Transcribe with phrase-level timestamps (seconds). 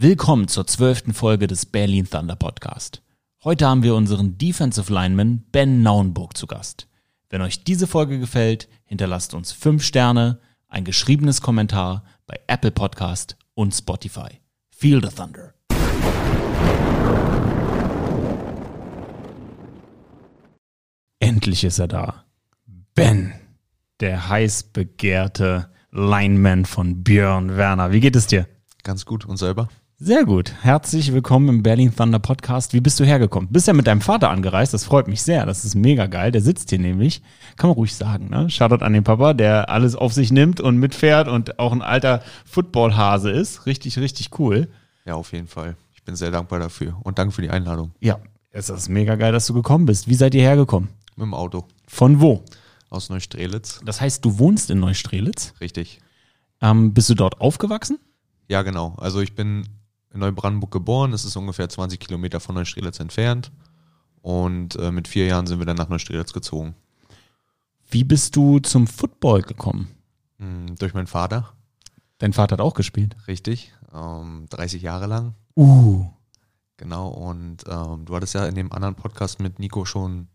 [0.00, 3.02] Willkommen zur zwölften Folge des Berlin Thunder Podcast.
[3.42, 6.86] Heute haben wir unseren Defensive Lineman Ben Naunburg zu Gast.
[7.30, 10.38] Wenn euch diese Folge gefällt, hinterlasst uns fünf Sterne,
[10.68, 14.40] ein geschriebenes Kommentar bei Apple Podcast und Spotify.
[14.70, 15.52] Feel the Thunder.
[21.18, 22.24] Endlich ist er da.
[22.94, 23.34] Ben,
[23.98, 27.90] der heiß begehrte Lineman von Björn Werner.
[27.90, 28.46] Wie geht es dir?
[28.84, 29.24] Ganz gut.
[29.24, 29.68] Und selber?
[30.00, 30.52] Sehr gut.
[30.62, 32.72] Herzlich willkommen im Berlin Thunder Podcast.
[32.72, 33.50] Wie bist du hergekommen?
[33.50, 34.72] Bist ja mit deinem Vater angereist.
[34.72, 35.44] Das freut mich sehr.
[35.44, 36.30] Das ist mega geil.
[36.30, 37.20] Der sitzt hier nämlich.
[37.56, 38.48] Kann man ruhig sagen, ne?
[38.48, 42.22] Shoutout an den Papa, der alles auf sich nimmt und mitfährt und auch ein alter
[42.44, 43.66] Footballhase ist.
[43.66, 44.68] Richtig, richtig cool.
[45.04, 45.76] Ja, auf jeden Fall.
[45.92, 46.96] Ich bin sehr dankbar dafür.
[47.02, 47.90] Und danke für die Einladung.
[47.98, 48.20] Ja,
[48.52, 50.06] es ist mega geil, dass du gekommen bist.
[50.06, 50.90] Wie seid ihr hergekommen?
[51.16, 51.64] Mit dem Auto.
[51.88, 52.44] Von wo?
[52.88, 53.80] Aus Neustrelitz.
[53.84, 55.54] Das heißt, du wohnst in Neustrelitz.
[55.60, 55.98] Richtig.
[56.62, 57.98] Ähm, bist du dort aufgewachsen?
[58.46, 58.94] Ja, genau.
[58.98, 59.64] Also ich bin
[60.12, 61.12] in Neubrandenburg geboren.
[61.12, 63.52] Das ist ungefähr 20 Kilometer von Neustrelitz entfernt.
[64.22, 66.74] Und äh, mit vier Jahren sind wir dann nach Neustrelitz gezogen.
[67.90, 69.88] Wie bist du zum Football gekommen?
[70.38, 71.52] Hm, durch meinen Vater.
[72.18, 73.16] Dein Vater hat auch gespielt.
[73.26, 73.72] Richtig.
[73.94, 75.34] Ähm, 30 Jahre lang.
[75.56, 76.06] Uh.
[76.76, 77.08] Genau.
[77.08, 80.28] Und ähm, du hattest ja in dem anderen Podcast mit Nico schon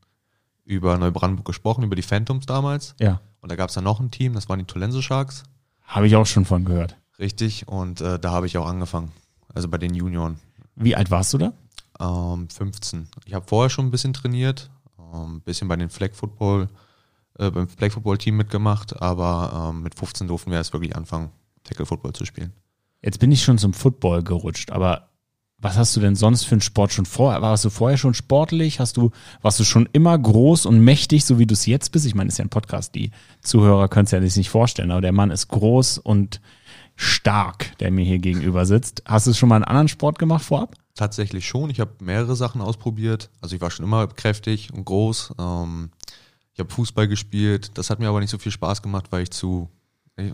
[0.66, 2.96] über Neubrandenburg gesprochen, über die Phantoms damals.
[3.00, 3.22] Ja.
[3.42, 5.44] Und da gab es dann noch ein Team, das waren die Tolense Sharks.
[5.84, 6.98] Habe ich auch schon von gehört.
[7.20, 7.68] Richtig.
[7.68, 9.12] Und äh, da habe ich auch angefangen.
[9.54, 10.38] Also bei den Junioren.
[10.76, 11.54] Wie alt warst du da?
[12.00, 13.08] Ähm, 15.
[13.26, 16.70] Ich habe vorher schon ein bisschen trainiert, ein ähm, bisschen bei den Flag Football,
[17.38, 21.30] äh, beim Flag Football Team mitgemacht, aber ähm, mit 15 durften wir erst wirklich anfangen,
[21.64, 22.54] Tackle Football zu spielen.
[23.02, 25.10] Jetzt bin ich schon zum Football gerutscht, aber
[25.64, 27.42] was hast du denn sonst für einen Sport schon vorher?
[27.42, 28.82] Warst du vorher schon sportlich?
[28.82, 32.06] Hast du, warst du schon immer groß und mächtig, so wie du es jetzt bist?
[32.06, 35.00] Ich meine, es ist ja ein Podcast, die Zuhörer können es ja nicht vorstellen, aber
[35.00, 36.42] der Mann ist groß und
[36.96, 39.04] stark, der mir hier gegenüber sitzt.
[39.06, 40.76] Hast du schon mal einen anderen Sport gemacht vorab?
[40.96, 41.70] Tatsächlich schon.
[41.70, 43.30] Ich habe mehrere Sachen ausprobiert.
[43.42, 45.34] Also ich war schon immer kräftig und groß.
[45.40, 45.90] Ähm,
[46.54, 47.72] ich habe Fußball gespielt.
[47.78, 49.70] Das hat mir aber nicht so viel Spaß gemacht, weil ich zu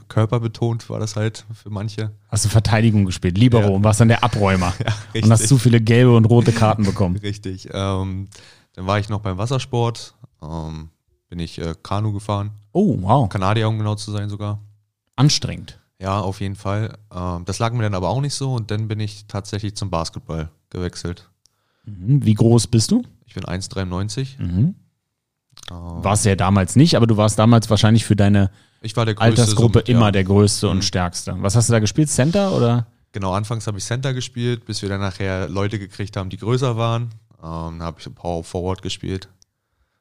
[0.08, 2.12] körperbetont war das halt für manche.
[2.28, 3.70] Hast du Verteidigung gespielt, Libero ja.
[3.70, 4.74] und warst dann der Abräumer.
[5.14, 7.16] Ja, und hast zu viele gelbe und rote Karten bekommen.
[7.24, 7.70] richtig.
[7.72, 8.28] Ähm,
[8.74, 10.14] dann war ich noch beim Wassersport.
[10.42, 10.90] Ähm,
[11.30, 12.52] bin ich äh, Kanu gefahren.
[12.72, 13.30] Oh, wow.
[13.30, 14.60] Kanadier, um genau zu sein sogar.
[15.16, 15.80] Anstrengend.
[16.02, 16.98] Ja, auf jeden Fall.
[17.14, 19.90] Ähm, das lag mir dann aber auch nicht so und dann bin ich tatsächlich zum
[19.90, 21.30] Basketball gewechselt.
[21.86, 22.26] Mhm.
[22.26, 23.04] Wie groß bist du?
[23.26, 24.42] Ich bin 1,93.
[24.42, 24.76] Mhm.
[25.70, 28.50] Ähm, warst ja damals nicht, aber du warst damals wahrscheinlich für deine
[28.82, 30.12] Altersgruppe somit, immer ja.
[30.12, 30.72] der größte mhm.
[30.72, 31.36] und stärkste.
[31.40, 32.10] Was hast du da gespielt?
[32.10, 32.88] Center oder?
[33.12, 36.78] Genau, anfangs habe ich Center gespielt, bis wir dann nachher Leute gekriegt haben, die größer
[36.78, 37.10] waren.
[37.44, 39.28] Ähm, habe ich Power Forward gespielt.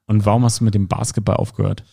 [0.06, 1.84] Und warum hast du mit dem Basketball aufgehört?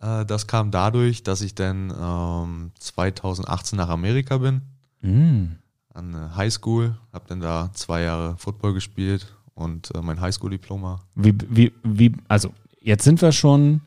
[0.00, 4.62] Äh, das kam dadurch, dass ich dann ähm, 2018 nach Amerika bin.
[5.02, 5.56] Mm.
[5.92, 6.96] An eine Highschool.
[7.12, 11.00] Habe dann da zwei Jahre Football gespielt und äh, mein Highschool-Diploma.
[11.14, 13.82] Wie, wie, wie, also jetzt sind wir schon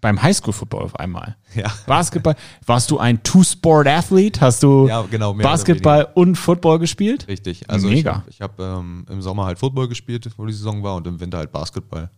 [0.00, 1.36] beim Highschool-Football auf einmal.
[1.54, 1.72] Ja.
[1.86, 2.36] Basketball.
[2.66, 4.40] Warst du ein Two-Sport-Athlete?
[4.42, 7.26] Hast du ja, genau, Basketball und Football gespielt?
[7.26, 7.68] Richtig.
[7.70, 8.22] Also Mega.
[8.28, 11.18] ich, ich habe ähm, im Sommer halt Football gespielt, wo die Saison war, und im
[11.18, 12.10] Winter halt Basketball.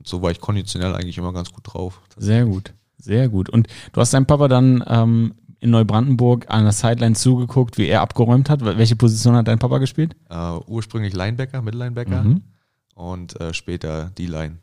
[0.00, 2.00] Und so war ich konditionell eigentlich immer ganz gut drauf.
[2.16, 3.48] Sehr gut, sehr gut.
[3.50, 8.00] Und du hast deinem Papa dann ähm, in Neubrandenburg an der Sideline zugeguckt, wie er
[8.00, 8.64] abgeräumt hat.
[8.64, 10.16] Welche Position hat dein Papa gespielt?
[10.32, 12.42] Uh, ursprünglich Linebacker, Mittellinebacker mhm.
[12.94, 14.56] und uh, später D-Line.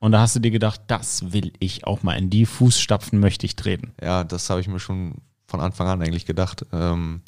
[0.00, 3.46] Und da hast du dir gedacht, das will ich auch mal in die Fußstapfen möchte
[3.46, 3.92] ich treten.
[4.02, 6.66] Ja, das habe ich mir schon von Anfang an eigentlich gedacht.
[6.72, 7.20] Ähm,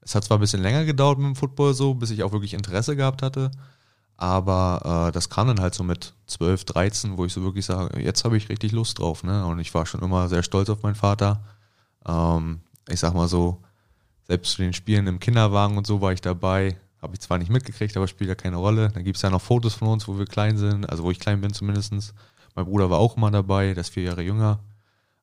[0.00, 2.54] es hat zwar ein bisschen länger gedauert mit dem Football so, bis ich auch wirklich
[2.54, 3.50] Interesse gehabt hatte.
[4.16, 8.00] Aber äh, das kam dann halt so mit 12, 13, wo ich so wirklich sage,
[8.00, 9.22] jetzt habe ich richtig Lust drauf.
[9.22, 9.44] Ne?
[9.46, 11.44] Und ich war schon immer sehr stolz auf meinen Vater.
[12.06, 13.62] Ähm, ich sag mal so,
[14.26, 16.76] selbst zu den Spielen im Kinderwagen und so war ich dabei.
[17.02, 18.88] Habe ich zwar nicht mitgekriegt, aber spielt ja keine Rolle.
[18.88, 21.20] Dann gibt es ja noch Fotos von uns, wo wir klein sind, also wo ich
[21.20, 22.14] klein bin zumindest.
[22.54, 24.60] Mein Bruder war auch immer dabei, der ist vier Jahre jünger.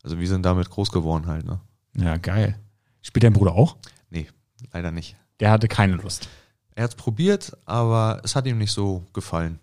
[0.03, 1.45] Also wir sind damit groß geworden halt.
[1.45, 1.59] Ne?
[1.95, 2.59] Ja, geil.
[3.01, 3.77] Spielt dein Bruder auch?
[4.11, 4.29] Nee,
[4.71, 5.15] leider nicht.
[5.39, 6.29] Der hatte keine Lust.
[6.75, 9.59] Er hat es probiert, aber es hat ihm nicht so gefallen.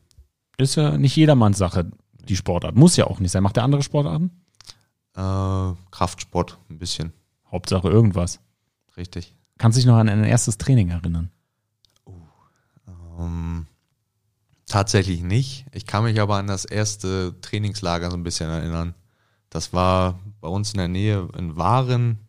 [0.59, 1.91] Ist ja nicht jedermanns Sache,
[2.29, 2.77] die Sportart.
[2.77, 3.43] Muss ja auch nicht sein.
[3.43, 4.31] Macht er andere Sportarten?
[5.17, 7.13] Äh, Kraftsport, ein bisschen.
[7.51, 8.41] Hauptsache irgendwas.
[8.97, 9.35] Richtig.
[9.59, 11.31] Kannst du dich noch an ein erstes Training erinnern?
[12.07, 12.13] Uh,
[13.19, 13.67] ähm,
[14.67, 15.67] tatsächlich nicht.
[15.73, 18.95] Ich kann mich aber an das erste Trainingslager so ein bisschen erinnern.
[19.51, 22.21] Das war bei uns in der Nähe in Waren,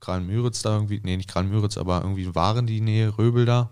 [0.00, 3.70] Kran-Müritz da irgendwie, nee, nicht Kran-Müritz, aber irgendwie Waren die Nähe, Röbel da.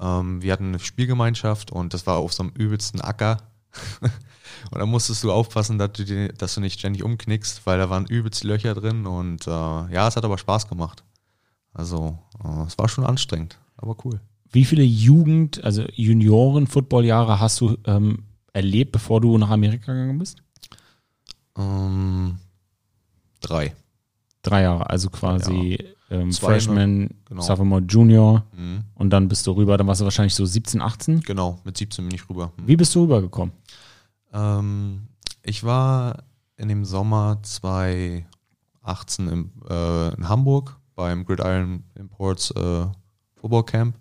[0.00, 3.38] Ähm, wir hatten eine Spielgemeinschaft und das war auf so einem übelsten Acker.
[4.00, 7.90] und da musstest du aufpassen, dass du, die, dass du nicht ständig umknickst, weil da
[7.90, 11.04] waren übelst Löcher drin und äh, ja, es hat aber Spaß gemacht.
[11.72, 13.58] Also, äh, es war schon anstrengend.
[13.76, 14.20] aber cool.
[14.52, 20.42] Wie viele Jugend-, also Junioren-Football-Jahre hast du ähm, erlebt, bevor du nach Amerika gegangen bist?
[21.56, 22.38] Ähm,
[23.40, 23.76] drei.
[24.42, 25.78] Drei Jahre, also quasi
[26.10, 27.40] ähm, Zwei, Freshman, genau.
[27.42, 28.82] Sophomore, Junior Mhm.
[28.94, 29.76] und dann bist du rüber.
[29.78, 31.20] Dann warst du wahrscheinlich so 17, 18.
[31.20, 32.52] Genau, mit 17 bin ich rüber.
[32.56, 32.66] Mhm.
[32.66, 33.52] Wie bist du rübergekommen?
[34.32, 35.02] Ähm,
[35.42, 36.24] ich war
[36.56, 42.86] in dem Sommer 2018 im, äh, in Hamburg beim Gridiron Imports äh,
[43.36, 43.96] Football Camp.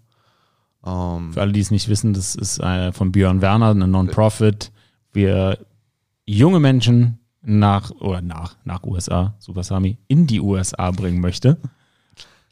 [0.86, 4.72] Ähm, Für alle, die es nicht wissen, das ist äh, von Björn Werner, eine Non-Profit.
[5.12, 5.60] Wir
[6.26, 11.58] junge Menschen nach oder nach nach USA, Super Sami, in die USA bringen möchte.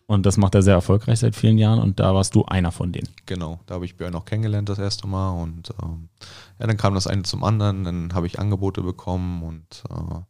[0.09, 2.93] Und das macht er sehr erfolgreich seit vielen Jahren und da warst du einer von
[2.93, 3.09] denen.
[3.25, 6.07] Genau, da habe ich Björn auch kennengelernt das erste Mal und ähm,
[6.59, 10.21] ja, dann kam das eine zum anderen, dann habe ich Angebote bekommen und äh,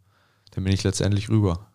[0.52, 1.68] dann bin ich letztendlich rüber.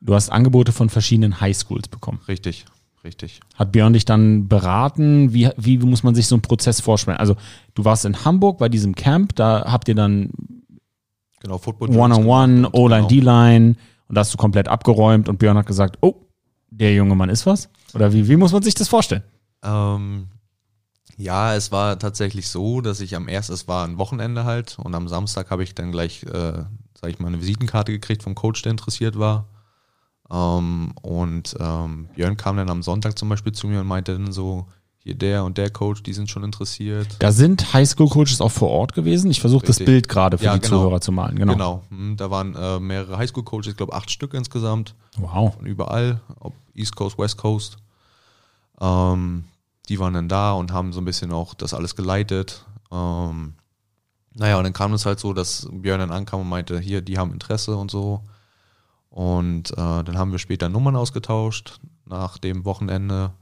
[0.00, 2.18] Du hast Angebote von verschiedenen Highschools bekommen.
[2.26, 2.64] Richtig,
[3.04, 3.38] richtig.
[3.54, 5.32] Hat Björn dich dann beraten?
[5.32, 7.18] Wie, wie muss man sich so einen Prozess vorstellen?
[7.18, 7.36] Also
[7.74, 10.30] du warst in Hamburg bei diesem Camp, da habt ihr dann
[11.40, 13.08] Genau, One-on-One, und O-Line, genau.
[13.08, 13.76] D-Line
[14.08, 16.16] und da hast du komplett abgeräumt und Björn hat gesagt, oh,
[16.78, 17.68] der junge Mann ist was?
[17.94, 19.22] Oder wie, wie muss man sich das vorstellen?
[19.62, 20.28] Ähm,
[21.16, 24.94] ja, es war tatsächlich so, dass ich am ersten, es war ein Wochenende halt und
[24.94, 26.64] am Samstag habe ich dann gleich, äh,
[26.94, 29.48] sag ich mal, eine Visitenkarte gekriegt vom Coach, der interessiert war.
[30.30, 34.32] Ähm, und ähm, Björn kam dann am Sonntag zum Beispiel zu mir und meinte dann
[34.32, 37.16] so, hier der und der Coach, die sind schon interessiert.
[37.18, 39.30] Da sind Highschool-Coaches auch vor Ort gewesen.
[39.30, 39.78] Ich versuche das.
[39.78, 40.82] Bild gerade für Ja, die genau.
[40.82, 41.36] Zuhörer zu malen.
[41.36, 41.52] Genau.
[41.52, 44.94] Genau, hm, da waren äh, mehrere Highschool-Coaches, ich glaube acht Stück insgesamt.
[45.16, 45.54] Wow.
[45.54, 47.76] von überall, ob East Coast, West Coast.
[48.80, 49.44] Ähm,
[49.88, 52.64] die waren dann da und haben so ein bisschen auch das alles geleitet.
[52.92, 53.54] Ähm,
[54.34, 57.18] naja, und dann kam es halt so, dass Björn dann ankam und meinte, hier, die
[57.18, 58.22] haben Interesse und so.
[59.10, 59.74] Und äh,
[60.04, 63.32] dann haben wir später Nummern ausgetauscht nach dem Wochenende.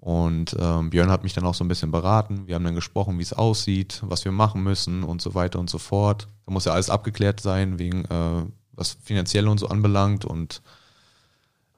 [0.00, 2.46] Und ähm, Björn hat mich dann auch so ein bisschen beraten.
[2.46, 5.68] Wir haben dann gesprochen, wie es aussieht, was wir machen müssen und so weiter und
[5.68, 6.26] so fort.
[6.46, 10.62] Da muss ja alles abgeklärt sein, wegen äh, was finanziell und so anbelangt und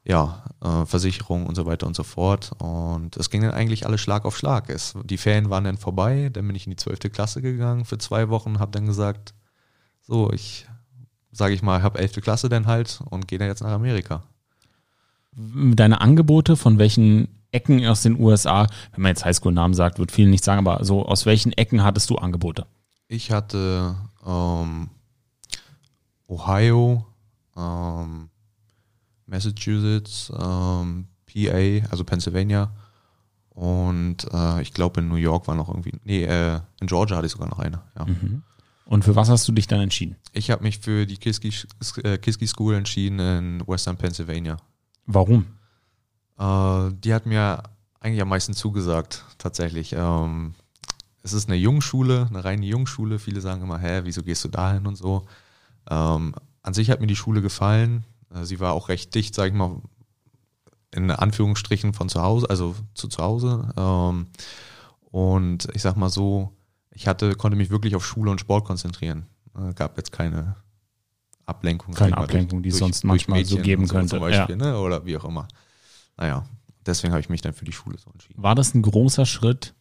[0.04, 2.52] ja, äh, Versicherung und so weiter und so fort.
[2.58, 4.70] Und es ging dann eigentlich alles Schlag auf Schlag.
[4.70, 7.98] Es, die Ferien waren dann vorbei, dann bin ich in die zwölfte Klasse gegangen für
[7.98, 9.34] zwei Wochen, habe dann gesagt,
[10.00, 10.68] so, ich
[11.32, 14.22] sage ich mal, habe elfte Klasse dann halt und gehe dann jetzt nach Amerika.
[15.34, 20.30] Deine Angebote von welchen Ecken aus den USA, wenn man jetzt Highschool-Namen sagt, wird vielen
[20.30, 22.66] nicht sagen, aber so aus welchen Ecken hattest du Angebote?
[23.08, 23.94] Ich hatte
[24.26, 24.88] ähm,
[26.26, 27.06] Ohio,
[27.56, 28.30] ähm,
[29.26, 32.72] Massachusetts, ähm, PA, also Pennsylvania
[33.50, 37.26] und äh, ich glaube in New York war noch irgendwie, nee, äh, in Georgia hatte
[37.26, 37.82] ich sogar noch eine.
[37.98, 38.06] Ja.
[38.86, 40.16] Und für was hast du dich dann entschieden?
[40.32, 41.52] Ich habe mich für die Kiski,
[42.02, 44.56] äh, Kiski School entschieden in Western Pennsylvania.
[45.06, 45.46] Warum?
[46.38, 47.62] Äh, die hat mir
[48.00, 49.94] eigentlich am meisten zugesagt, tatsächlich.
[49.96, 50.54] Ähm,
[51.22, 53.18] es ist eine Jungschule, eine reine Jungschule.
[53.18, 55.26] Viele sagen immer, hä, wieso gehst du dahin und so.
[55.88, 58.04] Ähm, an sich hat mir die Schule gefallen.
[58.34, 59.80] Äh, sie war auch recht dicht, sag ich mal,
[60.94, 63.72] in Anführungsstrichen von zu Hause, also zu zu Hause.
[63.76, 64.26] Ähm,
[65.10, 66.52] und ich sag mal so,
[66.90, 69.26] ich hatte, konnte mich wirklich auf Schule und Sport konzentrieren.
[69.56, 70.56] Äh, gab jetzt keine
[71.46, 71.94] Ablenkung.
[71.94, 74.78] Keine Ablenkung, die es sonst manchmal so geben könnte, Beispiel, ne?
[74.78, 75.48] Oder wie auch immer.
[76.16, 76.44] Naja,
[76.86, 78.42] deswegen habe ich mich dann für die Schule so entschieden.
[78.42, 79.74] War das ein großer Schritt,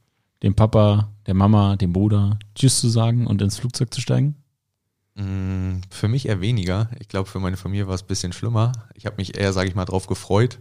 [0.43, 4.35] dem Papa, der Mama, dem Bruder Tschüss zu sagen und ins Flugzeug zu steigen?
[5.15, 6.89] Mm, Für mich eher weniger.
[6.99, 8.71] Ich glaube, für meine Familie war es ein bisschen schlimmer.
[8.93, 10.59] Ich habe mich eher, sage ich mal, drauf gefreut.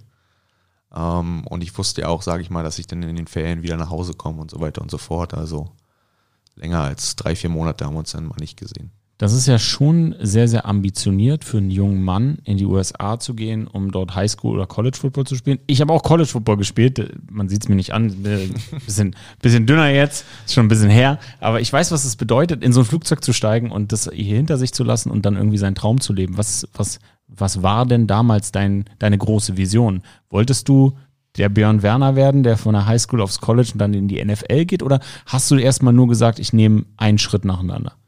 [0.92, 3.62] Ähm, und ich wusste ja auch, sage ich mal, dass ich dann in den Ferien
[3.62, 5.34] wieder nach Hause komme und so weiter und so fort.
[5.34, 5.70] Also
[6.56, 8.90] länger als drei, vier Monate haben wir uns dann mal nicht gesehen.
[9.20, 13.34] Das ist ja schon sehr, sehr ambitioniert für einen jungen Mann, in die USA zu
[13.34, 15.58] gehen, um dort Highschool oder College Football zu spielen.
[15.66, 17.12] Ich habe auch College Football gespielt.
[17.30, 18.24] Man sieht es mir nicht an.
[18.24, 18.48] Äh,
[18.86, 21.18] Bisschen, bisschen dünner jetzt, ist schon ein bisschen her.
[21.38, 24.36] Aber ich weiß, was es bedeutet, in so ein Flugzeug zu steigen und das hier
[24.36, 26.38] hinter sich zu lassen und dann irgendwie seinen Traum zu leben.
[26.38, 26.98] Was, was,
[27.28, 30.00] was war denn damals dein, deine große Vision?
[30.30, 30.96] Wolltest du
[31.36, 34.64] der Björn Werner werden, der von der Highschool aufs College und dann in die NFL
[34.64, 34.82] geht?
[34.82, 37.99] Oder hast du erstmal nur gesagt, ich nehme einen Schritt nacheinander?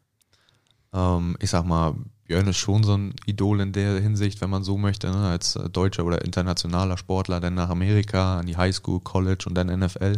[0.93, 1.95] Ähm, ich sag mal,
[2.25, 5.29] Björn ist schon so ein Idol in der Hinsicht, wenn man so möchte, ne?
[5.29, 9.67] als äh, deutscher oder internationaler Sportler, dann nach Amerika, an die Highschool, College und dann
[9.67, 10.17] NFL.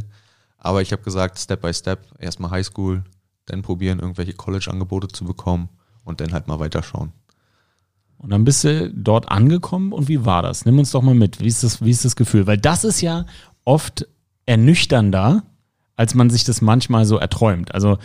[0.58, 3.04] Aber ich habe gesagt, Step by Step, erstmal Highschool,
[3.46, 5.68] dann probieren, irgendwelche College-Angebote zu bekommen
[6.04, 7.12] und dann halt mal weiterschauen.
[8.18, 10.64] Und dann bist du dort angekommen und wie war das?
[10.64, 11.40] Nimm uns doch mal mit.
[11.40, 12.46] Wie ist das, wie ist das Gefühl?
[12.46, 13.26] Weil das ist ja
[13.64, 14.06] oft
[14.46, 15.42] ernüchternder,
[15.96, 17.74] als man sich das manchmal so erträumt.
[17.74, 17.98] Also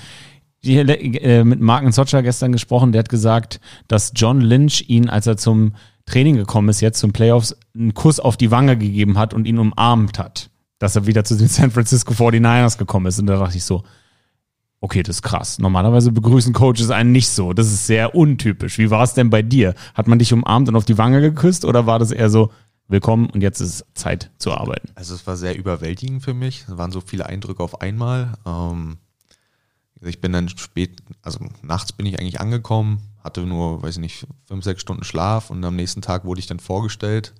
[0.63, 5.27] die, äh, mit Marken Socha gestern gesprochen, der hat gesagt, dass John Lynch ihn, als
[5.27, 5.73] er zum
[6.05, 9.59] Training gekommen ist, jetzt zum Playoffs, einen Kuss auf die Wange gegeben hat und ihn
[9.59, 10.49] umarmt hat.
[10.79, 13.19] dass er wieder zu den San Francisco 49ers gekommen ist.
[13.19, 13.83] Und da dachte ich so,
[14.79, 15.59] okay, das ist krass.
[15.59, 17.51] Normalerweise begrüßen Coaches einen nicht so.
[17.51, 18.77] Das ist sehr untypisch.
[18.77, 19.75] Wie war es denn bei dir?
[19.93, 22.51] Hat man dich umarmt und auf die Wange geküsst oder war das eher so,
[22.87, 24.89] willkommen und jetzt ist Zeit zu arbeiten?
[24.95, 26.65] Also es war sehr überwältigend für mich.
[26.67, 28.33] Es waren so viele Eindrücke auf einmal.
[28.45, 28.97] Ähm,
[30.01, 34.27] ich bin dann spät, also nachts bin ich eigentlich angekommen, hatte nur, weiß ich nicht,
[34.45, 37.33] fünf, sechs Stunden Schlaf und am nächsten Tag wurde ich dann vorgestellt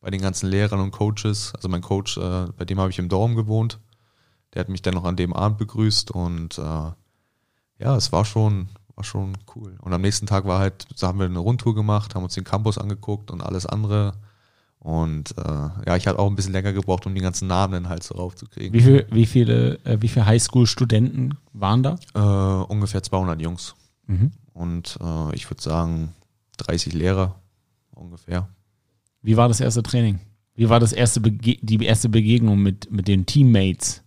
[0.00, 1.52] bei den ganzen Lehrern und Coaches.
[1.54, 3.80] Also mein Coach, äh, bei dem habe ich im Dorm gewohnt.
[4.52, 6.62] Der hat mich dann noch an dem Abend begrüßt und äh,
[7.78, 9.76] ja, es war schon, war schon cool.
[9.80, 12.44] Und am nächsten Tag war halt, so haben wir eine Rundtour gemacht, haben uns den
[12.44, 14.12] Campus angeguckt und alles andere.
[14.84, 15.42] Und äh,
[15.86, 18.16] ja, ich hatte auch ein bisschen länger gebraucht, um die ganzen Namen dann halt so
[18.16, 18.74] raufzukriegen.
[18.74, 21.96] Wie, viel, wie viele, äh, wie viele Highschool-Studenten waren da?
[22.14, 23.74] Äh, ungefähr 200 Jungs.
[24.06, 24.32] Mhm.
[24.52, 26.12] Und äh, ich würde sagen
[26.58, 27.40] 30 Lehrer
[27.92, 28.50] ungefähr.
[29.22, 30.20] Wie war das erste Training?
[30.54, 34.02] Wie war das erste Bege die erste Begegnung mit, mit den Teammates?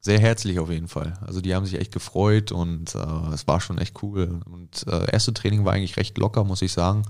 [0.00, 1.14] Sehr herzlich auf jeden Fall.
[1.20, 4.40] Also die haben sich echt gefreut und äh, es war schon echt cool.
[4.44, 7.02] Und äh, erste Training war eigentlich recht locker, muss ich sagen.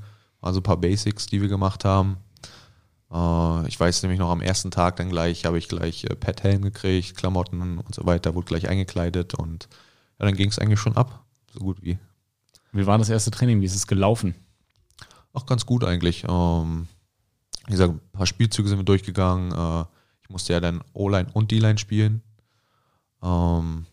[0.42, 2.18] Waren so ein paar Basics, die wir gemacht haben.
[3.12, 6.62] Äh, ich weiß nämlich noch am ersten Tag dann gleich, habe ich gleich äh, Pet-Helm
[6.62, 9.69] gekriegt, Klamotten und so weiter, wurde gleich eingekleidet und
[10.19, 11.25] ja, dann ging es eigentlich schon ab.
[11.52, 11.99] So gut wie.
[12.73, 13.61] Wie war das erste Training?
[13.61, 14.35] Wie ist es gelaufen?
[15.33, 16.25] Auch ganz gut eigentlich.
[16.28, 16.88] Ähm,
[17.66, 19.52] wie gesagt, ein paar Spielzüge sind wir durchgegangen.
[19.52, 19.85] Äh,
[20.23, 22.23] ich musste ja dann O-Line und D-Line spielen.
[23.23, 23.87] Ähm,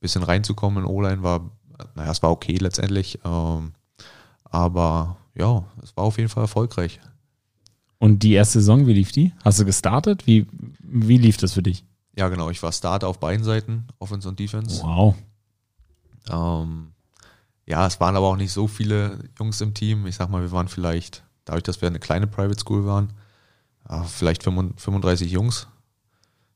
[0.00, 1.50] bisschen reinzukommen in O-Line war,
[1.94, 3.18] naja, es war okay letztendlich.
[3.24, 3.72] Ähm,
[4.44, 7.00] aber ja, es war auf jeden Fall erfolgreich.
[8.04, 9.32] Und die erste Saison, wie lief die?
[9.42, 10.26] Hast du gestartet?
[10.26, 10.46] Wie,
[10.80, 11.86] wie lief das für dich?
[12.14, 12.50] Ja, genau.
[12.50, 14.82] Ich war Starter auf beiden Seiten, Offense und Defense.
[14.82, 15.14] Wow.
[16.28, 16.92] Ähm,
[17.64, 20.06] ja, es waren aber auch nicht so viele Jungs im Team.
[20.06, 23.14] Ich sag mal, wir waren vielleicht, dadurch, dass wir eine kleine Private School waren,
[23.88, 25.66] ja, vielleicht 35 Jungs.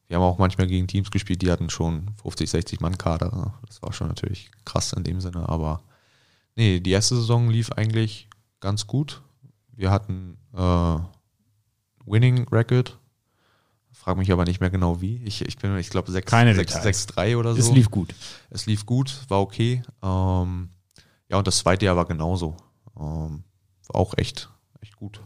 [0.06, 3.54] Wir haben auch manchmal gegen Teams gespielt, die hatten schon 50, 60 Mann Kader.
[3.66, 5.80] Das war schon natürlich krass in dem Sinne, aber
[6.56, 8.28] nee, die erste Saison lief eigentlich
[8.60, 9.22] ganz gut.
[9.72, 10.98] Wir hatten äh,
[12.10, 12.98] Winning Record.
[13.92, 15.22] Frag mich aber nicht mehr genau wie.
[15.24, 17.60] Ich, ich bin, ich glaube, 6-3 oder so.
[17.60, 18.14] Es lief gut.
[18.50, 19.82] Es lief gut, war okay.
[20.02, 20.68] Ähm,
[21.28, 22.56] ja, und das zweite Jahr war genauso.
[22.96, 23.44] Ähm,
[23.88, 24.50] war auch echt,
[24.80, 25.20] echt gut.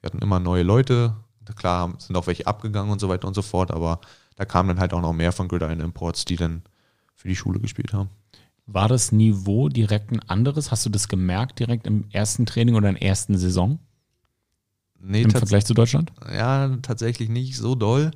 [0.00, 1.14] Wir hatten immer neue Leute.
[1.56, 4.00] Klar, sind auch welche abgegangen und so weiter und so fort, aber
[4.36, 6.62] da kamen dann halt auch noch mehr von Gridiron Imports, die dann
[7.14, 8.08] für die Schule gespielt haben.
[8.66, 10.70] War das Niveau direkt ein anderes?
[10.70, 13.80] Hast du das gemerkt direkt im ersten Training oder in der ersten Saison?
[15.02, 16.12] Nee, Im Vergleich zu Deutschland?
[16.32, 18.10] Ja, tatsächlich nicht so doll.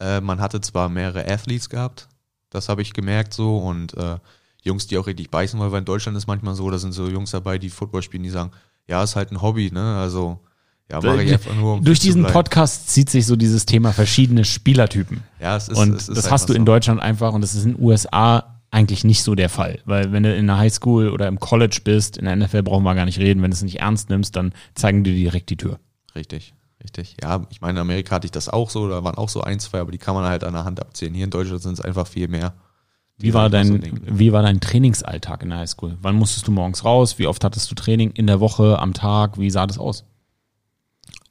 [0.00, 2.08] Äh, man hatte zwar mehrere Athletes gehabt,
[2.50, 4.18] das habe ich gemerkt so und äh,
[4.62, 7.08] Jungs, die auch richtig beißen wollen, weil in Deutschland ist manchmal so, da sind so
[7.08, 8.50] Jungs dabei, die Football spielen, die sagen,
[8.88, 9.96] ja, ist halt ein Hobby, ne?
[9.98, 10.40] Also
[10.90, 11.74] ja, mache ich einfach nur.
[11.74, 15.22] Um Durch diesen Podcast zieht sich so dieses Thema verschiedene Spielertypen.
[15.40, 16.66] Ja, es ist, und es ist das hast du in so.
[16.66, 19.80] Deutschland einfach und das ist in den USA eigentlich nicht so der Fall.
[19.84, 22.94] Weil wenn du in der Highschool oder im College bist, in der NFL brauchen wir
[22.94, 25.56] gar nicht reden, wenn du es nicht ernst nimmst, dann zeigen die dir direkt die
[25.56, 25.78] Tür.
[26.14, 27.16] Richtig, richtig.
[27.22, 29.58] Ja, ich meine, in Amerika hatte ich das auch so, da waren auch so ein,
[29.60, 31.14] zwei, aber die kann man halt an der Hand abzählen.
[31.14, 32.54] Hier in Deutschland sind es einfach viel mehr.
[33.16, 33.80] Wie war, dein,
[34.18, 35.96] wie war dein Trainingsalltag in der Highschool?
[36.02, 37.18] Wann musstest du morgens raus?
[37.18, 39.38] Wie oft hattest du Training in der Woche, am Tag?
[39.38, 40.04] Wie sah das aus?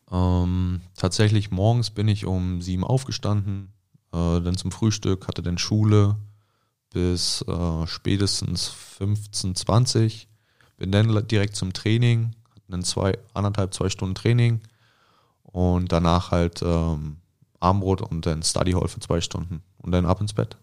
[0.10, 3.74] Ähm, tatsächlich morgens bin ich um sieben aufgestanden,
[4.14, 6.16] äh, dann zum Frühstück, hatte dann Schule
[6.94, 10.28] bis äh, spätestens 15, 20,
[10.78, 14.62] bin dann direkt zum Training, hatte dann zwei, anderthalb, zwei Stunden Training
[15.54, 17.18] und danach halt ähm,
[17.62, 20.58] Armbrot und dann Study Hall für zwei Stunden und dann ab ins Bett.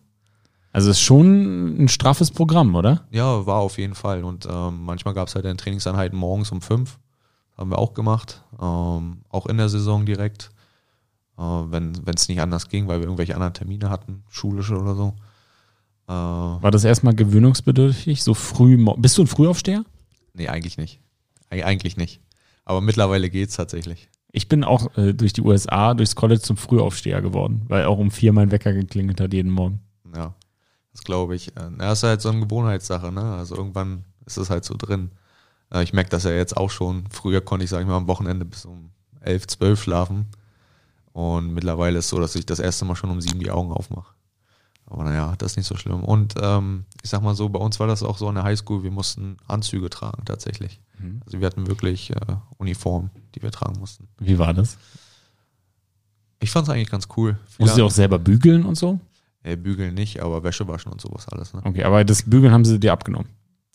[0.73, 3.07] Also ist schon ein straffes Programm, oder?
[3.11, 4.23] Ja, war auf jeden Fall.
[4.23, 6.99] Und ähm, manchmal gab es halt dann Trainingseinheiten morgens um fünf.
[7.57, 8.43] Haben wir auch gemacht.
[8.61, 10.51] Ähm, auch in der Saison direkt.
[11.39, 15.15] Äh, wenn es nicht anders ging, weil wir irgendwelche anderen Termine hatten, schulische oder so.
[16.07, 18.23] Äh, War das erstmal gewöhnungsbedürftig?
[18.23, 18.77] So früh?
[18.99, 19.85] Bist du ein Frühaufsteher?
[20.35, 21.01] nee, eigentlich nicht.
[21.51, 22.21] Eig eigentlich nicht.
[22.65, 24.09] Aber mittlerweile geht's tatsächlich.
[24.33, 28.11] Ich bin auch äh, durch die USA, durchs College zum Frühaufsteher geworden, weil auch um
[28.11, 29.81] vier mein Wecker geklingelt hat jeden Morgen.
[30.15, 30.35] Ja,
[30.93, 31.49] das glaube ich.
[31.57, 33.23] Äh, Das ist halt so eine Gewohnheitssache, ne?
[33.35, 35.11] Also irgendwann ist es halt so drin.
[35.73, 37.05] Äh, Ich merke das ja jetzt auch schon.
[37.11, 40.27] Früher konnte ich, sag ich mal, am Wochenende bis um elf, zwölf schlafen.
[41.13, 43.73] Und mittlerweile ist es so, dass ich das erste Mal schon um sieben die Augen
[43.73, 44.15] aufmache.
[44.91, 46.05] Aber naja, das ist nicht so schlimm.
[46.05, 48.83] Und ähm, ich sag mal so, bei uns war das auch so an der Highschool,
[48.83, 50.81] wir mussten Anzüge tragen tatsächlich.
[51.25, 54.09] Also wir hatten wirklich äh, Uniformen, die wir tragen mussten.
[54.19, 54.77] Wie war das?
[56.41, 57.39] Ich fand es eigentlich ganz cool.
[57.59, 59.01] Musst du auch selber bügeln und so?
[59.43, 61.53] äh, bügeln nicht, aber Wäsche waschen und sowas alles.
[61.55, 61.63] Ne?
[61.65, 63.29] Okay, aber das Bügeln haben sie dir abgenommen.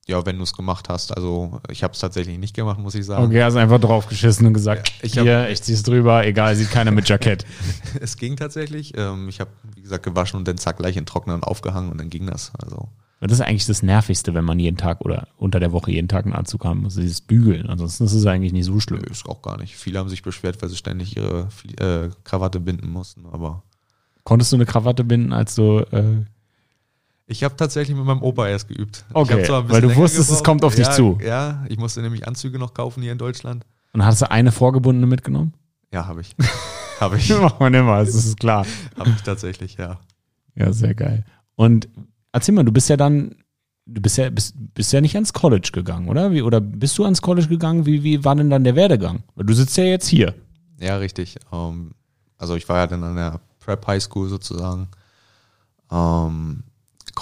[0.08, 1.16] Ja, wenn du es gemacht hast.
[1.16, 3.26] Also ich habe es tatsächlich nicht gemacht, muss ich sagen.
[3.26, 6.70] Okay, hast einfach draufgeschissen und gesagt, Ja, ich hab- hier, ich zieh's drüber, egal, sieht
[6.72, 7.46] keiner mit Jackett.
[8.00, 8.94] Es ging tatsächlich.
[8.98, 11.98] Ähm, ich habe, wie gesagt, gewaschen und dann zack gleich in Trockner und aufgehangen und
[11.98, 12.52] dann ging das.
[12.62, 12.90] Also
[13.22, 16.26] das ist eigentlich das Nervigste, wenn man jeden Tag oder unter der Woche jeden Tag
[16.26, 17.66] einen Anzug haben muss, dieses Bügeln.
[17.68, 19.00] Ansonsten ist es eigentlich nicht so schlimm.
[19.04, 19.76] nö, ist auch gar nicht.
[19.76, 21.48] Viele haben sich beschwert, weil sie ständig ihre
[21.80, 23.26] äh, Krawatte binden mussten.
[23.32, 23.64] Aber
[24.26, 26.26] Konntest du eine Krawatte binden, als du, äh,
[27.28, 29.06] ich habe tatsächlich mit meinem Opa erst geübt.
[29.14, 30.46] Okay, weil du wusstest, es gebraucht.
[30.46, 31.18] kommt auf dich ja, zu.
[31.24, 33.66] Ja, ich musste nämlich Anzüge noch kaufen hier in Deutschland.
[33.94, 35.54] und hast du eine vorgebundene mitgenommen?
[35.92, 36.36] Ja, habe ich.
[37.00, 37.30] habe ich.
[37.42, 38.66] Macht man immer, das ist klar.
[38.98, 40.00] Habe ich tatsächlich, ja.
[40.56, 41.26] Ja, sehr geil.
[41.56, 41.90] Und
[42.32, 43.36] erzähl mal, du bist ja dann,
[43.86, 46.32] du bist ja, bist, bist ja nicht ans College gegangen, oder?
[46.32, 47.86] Wie, oder bist du ans College gegangen?
[47.86, 49.24] Wie, wie war denn dann der Werdegang?
[49.36, 50.36] Weil du sitzt ja jetzt hier.
[50.80, 51.38] Ja, richtig.
[51.52, 51.92] Ähm,
[52.38, 54.90] also ich war ja dann an der Prep High School sozusagen.
[55.92, 56.45] Ähm,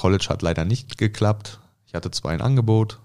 [0.03, 1.61] College hat leider nicht geklappt.
[1.85, 2.99] Ich hatte zwar ein Angebot,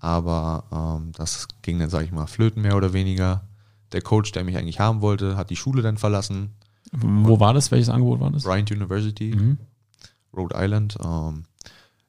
[0.00, 3.42] aber ähm, das ging dann, sage ich mal, flöten mehr oder weniger.
[3.92, 6.54] Der Coach, der mich eigentlich haben wollte, hat die Schule dann verlassen.
[6.90, 7.70] Wo war das?
[7.70, 8.42] Welches Angebot war das?
[8.42, 9.58] Bryant University, Mhm.
[10.36, 10.96] Rhode Island.
[11.04, 11.44] Ähm,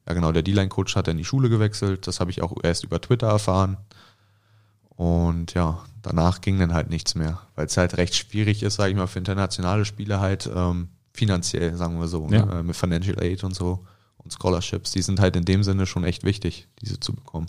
[0.07, 2.07] ja, genau, der D-Line-Coach hat dann die Schule gewechselt.
[2.07, 3.77] Das habe ich auch erst über Twitter erfahren.
[4.95, 8.89] Und ja, danach ging dann halt nichts mehr, weil es halt recht schwierig ist, sage
[8.89, 12.45] ich mal, für internationale Spieler halt ähm, finanziell, sagen wir so, Ja.
[12.45, 12.63] ne?
[12.63, 13.85] mit Financial Aid und so
[14.23, 14.91] und Scholarships.
[14.91, 17.47] Die sind halt in dem Sinne schon echt wichtig, diese zu bekommen.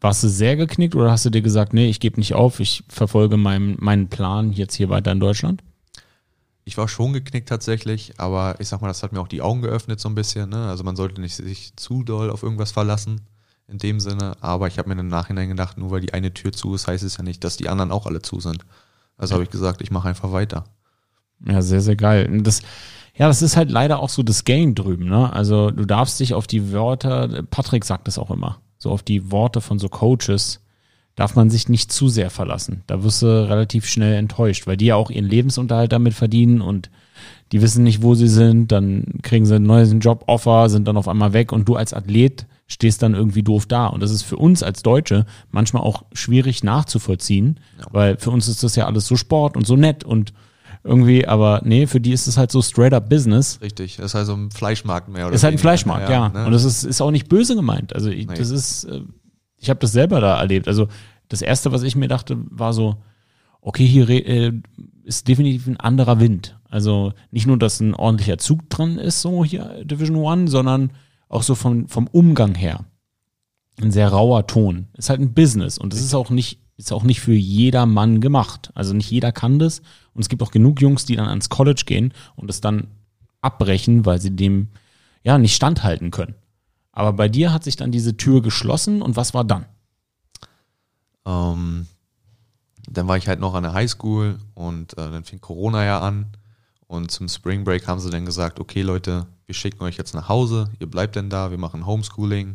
[0.00, 2.84] Warst du sehr geknickt oder hast du dir gesagt, nee, ich gebe nicht auf, ich
[2.88, 5.62] verfolge meinen, meinen Plan jetzt hier weiter in Deutschland?
[6.64, 9.62] Ich war schon geknickt tatsächlich, aber ich sag mal, das hat mir auch die Augen
[9.62, 10.50] geöffnet so ein bisschen.
[10.50, 10.68] Ne?
[10.68, 13.22] Also man sollte nicht sich zu doll auf irgendwas verlassen
[13.66, 14.36] in dem Sinne.
[14.40, 17.02] Aber ich habe mir im Nachhinein gedacht, nur weil die eine Tür zu ist, heißt
[17.02, 18.64] es ja nicht, dass die anderen auch alle zu sind.
[19.16, 20.64] Also habe ich gesagt, ich mache einfach weiter.
[21.44, 22.28] Ja, sehr, sehr geil.
[22.30, 22.62] Und das,
[23.18, 25.32] ja, das ist halt leider auch so das Game drüben, ne?
[25.32, 29.32] Also du darfst dich auf die Wörter, Patrick sagt das auch immer, so auf die
[29.32, 30.60] Worte von so Coaches
[31.16, 32.84] darf man sich nicht zu sehr verlassen.
[32.86, 36.90] Da wirst du relativ schnell enttäuscht, weil die ja auch ihren Lebensunterhalt damit verdienen und
[37.50, 41.08] die wissen nicht, wo sie sind, dann kriegen sie einen neuen Joboffer, sind dann auf
[41.08, 43.88] einmal weg und du als Athlet stehst dann irgendwie doof da.
[43.88, 47.58] Und das ist für uns als Deutsche manchmal auch schwierig nachzuvollziehen,
[47.90, 50.32] weil für uns ist das ja alles so Sport und so nett und
[50.84, 53.58] irgendwie, aber nee, für die ist es halt so straight up Business.
[53.60, 53.96] Richtig.
[53.96, 55.58] Das ist also ein Fleischmarkt mehr oder Ist halt ein.
[55.58, 56.28] Fleischmarkt, ja.
[56.28, 56.46] ne?
[56.46, 57.94] Und das ist, ist auch nicht böse gemeint.
[57.94, 58.34] Also ich, Nee.
[58.36, 59.02] das ist, äh,
[59.56, 60.68] ich habe das selber da erlebt.
[60.68, 60.88] Also
[61.28, 62.96] das erste, was ich mir dachte, war so,
[63.60, 64.52] okay, hier äh,
[65.04, 66.58] ist definitiv ein anderer Wind.
[66.70, 70.92] Also nicht nur, dass ein ordentlicher Zug dran ist, so hier Division One, sondern
[71.28, 72.84] auch so vom, vom Umgang her.
[73.80, 74.88] Ein sehr rauer Ton.
[74.94, 78.20] Ist halt ein Business und das ist auch nicht, ist auch nicht für jeder Mann
[78.20, 78.70] gemacht.
[78.74, 79.80] Also nicht jeder kann das.
[80.14, 82.86] Und es gibt auch genug Jungs, die dann ans College gehen und es dann
[83.40, 84.68] abbrechen, weil sie dem
[85.22, 86.34] ja nicht standhalten können.
[86.92, 89.66] Aber bei dir hat sich dann diese Tür geschlossen und was war dann?
[91.26, 91.86] Ähm,
[92.88, 96.26] dann war ich halt noch an der Highschool und äh, dann fing Corona ja an.
[96.86, 100.28] Und zum Spring Break haben sie dann gesagt, okay Leute, wir schicken euch jetzt nach
[100.28, 102.54] Hause, ihr bleibt denn da, wir machen Homeschooling.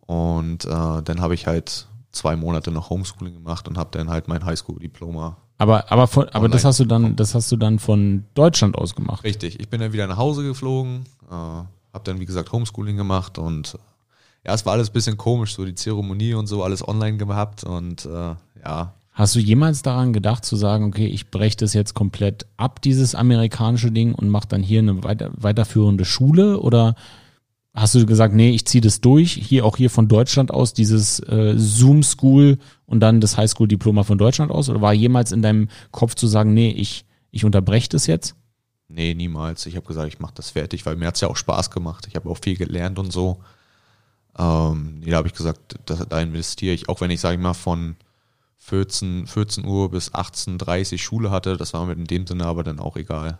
[0.00, 4.28] Und äh, dann habe ich halt zwei Monate noch Homeschooling gemacht und habe dann halt
[4.28, 5.36] mein Highschool-Diploma.
[5.58, 8.94] Aber, aber, von, aber das hast du dann, das hast du dann von Deutschland aus
[8.94, 9.24] gemacht.
[9.24, 13.38] Richtig, ich bin dann wieder nach Hause geflogen, äh, habe dann wie gesagt Homeschooling gemacht
[13.38, 16.86] und äh, ja, es war alles ein bisschen komisch, so die Zeremonie und so, alles
[16.86, 21.58] online gehabt und äh, ja, Hast du jemals daran gedacht zu sagen, okay, ich breche
[21.58, 26.58] das jetzt komplett ab, dieses amerikanische Ding und mache dann hier eine weiter, weiterführende Schule?
[26.58, 26.94] Oder
[27.74, 31.20] hast du gesagt, nee, ich ziehe das durch, hier auch hier von Deutschland aus, dieses
[31.20, 34.68] äh, Zoom School und dann das Highschool-Diploma von Deutschland aus?
[34.68, 38.36] Oder war jemals in deinem Kopf zu sagen, nee, ich, ich unterbreche das jetzt?
[38.88, 39.64] Nee, niemals.
[39.64, 42.06] Ich habe gesagt, ich mache das fertig, weil mir hat's ja auch Spaß gemacht.
[42.08, 43.38] Ich habe auch viel gelernt und so.
[44.38, 47.40] Ähm, nee, da habe ich gesagt, da, da investiere ich, auch wenn ich, sage ich
[47.40, 47.96] mal, von
[48.58, 52.62] 14, 14 Uhr bis 18.30 Uhr Schule hatte, das war mir in dem Sinne aber
[52.64, 53.38] dann auch egal.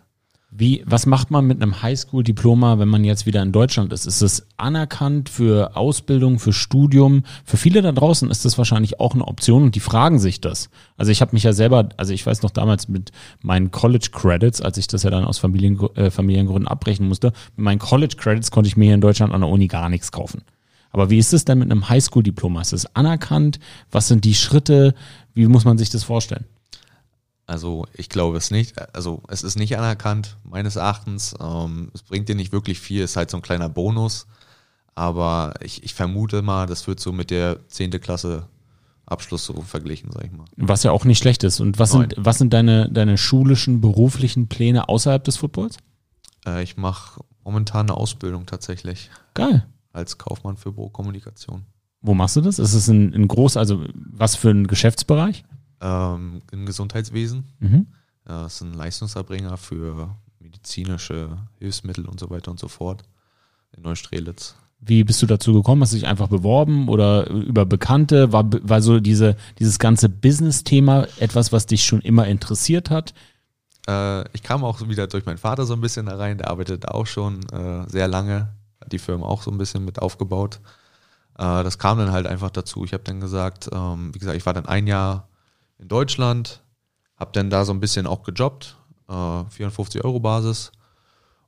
[0.55, 4.05] Wie, was macht man mit einem Highschool-Diploma, wenn man jetzt wieder in Deutschland ist?
[4.05, 7.23] Ist es anerkannt für Ausbildung, für Studium?
[7.43, 10.69] Für viele da draußen ist das wahrscheinlich auch eine Option und die fragen sich das.
[10.95, 13.11] Also ich habe mich ja selber, also ich weiß noch damals mit
[13.41, 17.65] meinen College Credits, als ich das ja dann aus Familien, äh, Familiengründen abbrechen musste, mit
[17.65, 20.43] meinen College Credits konnte ich mir hier in Deutschland an der Uni gar nichts kaufen.
[20.91, 22.61] Aber wie ist es denn mit einem Highschool-Diploma?
[22.61, 23.59] Ist es anerkannt?
[23.89, 24.93] Was sind die Schritte?
[25.33, 26.45] Wie muss man sich das vorstellen?
[27.45, 28.79] Also ich glaube es nicht.
[28.95, 31.35] Also es ist nicht anerkannt, meines Erachtens.
[31.39, 34.27] Ähm, es bringt dir nicht wirklich viel, ist halt so ein kleiner Bonus.
[34.95, 37.91] Aber ich, ich vermute mal, das wird so mit der 10.
[37.99, 38.47] Klasse
[39.05, 40.45] Abschluss so verglichen, sag ich mal.
[40.55, 41.59] Was ja auch nicht schlecht ist.
[41.59, 45.77] Und was sind, was sind deine, deine schulischen, beruflichen Pläne außerhalb des Footballs?
[46.45, 49.09] Äh, ich mache momentan eine Ausbildung tatsächlich.
[49.33, 49.67] Geil.
[49.91, 51.65] als Kaufmann für Bürokommunikation.
[52.01, 52.59] Wo machst du das?
[52.59, 55.43] Ist es ein, ein groß, also was für ein Geschäftsbereich?
[55.83, 57.43] Ähm, Im Gesundheitswesen.
[57.59, 57.87] Mhm.
[58.25, 63.03] Das ist ein Leistungserbringer für medizinische Hilfsmittel und so weiter und so fort
[63.75, 64.55] in Neustrelitz.
[64.79, 65.81] Wie bist du dazu gekommen?
[65.81, 68.33] Hast du dich einfach beworben oder über Bekannte?
[68.33, 73.13] War, war so diese, dieses ganze Business-Thema etwas, was dich schon immer interessiert hat?
[73.87, 76.87] Äh, ich kam auch wieder durch meinen Vater so ein bisschen da rein, der arbeitet
[76.87, 78.49] auch schon äh, sehr lange,
[78.81, 80.59] hat die Firma auch so ein bisschen mit aufgebaut.
[81.37, 82.83] Äh, das kam dann halt einfach dazu.
[82.83, 85.29] Ich habe dann gesagt, ähm, wie gesagt, ich war dann ein Jahr
[85.83, 86.61] in Deutschland,
[87.17, 88.77] habe dann da so ein bisschen auch gejobbt,
[89.09, 90.71] äh, 54 Euro Basis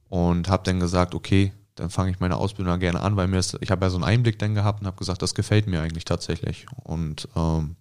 [0.10, 3.40] und habe dann gesagt, okay, dann fange ich meine Ausbildung da gerne an, weil mir
[3.40, 5.82] ist, ich habe ja so einen Einblick dann gehabt und habe gesagt, das gefällt mir
[5.82, 7.76] eigentlich tatsächlich und ähm,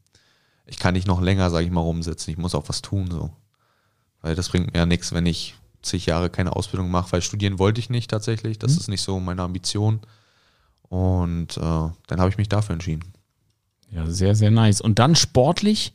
[0.66, 2.32] ich kann nicht noch länger, sage ich mal, rumsitzen.
[2.32, 3.30] Ich muss auch was tun so,
[4.22, 7.58] weil das bringt mir ja nichts, wenn ich zig Jahre keine Ausbildung mache, weil studieren
[7.58, 8.58] wollte ich nicht tatsächlich.
[8.58, 8.78] Das Mhm.
[8.78, 10.00] ist nicht so meine Ambition.
[10.88, 13.12] Und äh, dann habe ich mich dafür entschieden.
[13.90, 14.80] Ja, sehr, sehr nice.
[14.80, 15.92] Und dann sportlich,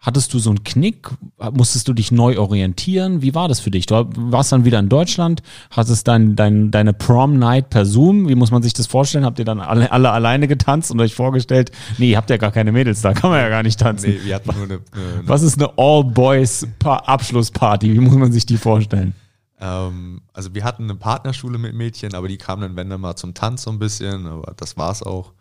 [0.00, 1.08] hattest du so einen Knick?
[1.52, 3.22] Musstest du dich neu orientieren?
[3.22, 3.86] Wie war das für dich?
[3.86, 8.28] Du warst dann wieder in Deutschland, hattest dein, dein, deine Prom-Night per Zoom.
[8.28, 9.24] Wie muss man sich das vorstellen?
[9.24, 12.52] Habt ihr dann alle, alle alleine getanzt und euch vorgestellt, nee, ihr habt ja gar
[12.52, 14.14] keine Mädels da, kann man ja gar nicht tanzen.
[14.22, 17.92] wir hatten nur eine, eine Was ist eine All-Boys-Abschlussparty?
[17.92, 19.14] Wie muss man sich die vorstellen?
[19.60, 23.16] ähm, also wir hatten eine Partnerschule mit Mädchen, aber die kamen dann, wenn dann mal
[23.16, 25.32] zum Tanz so ein bisschen, aber das war's auch.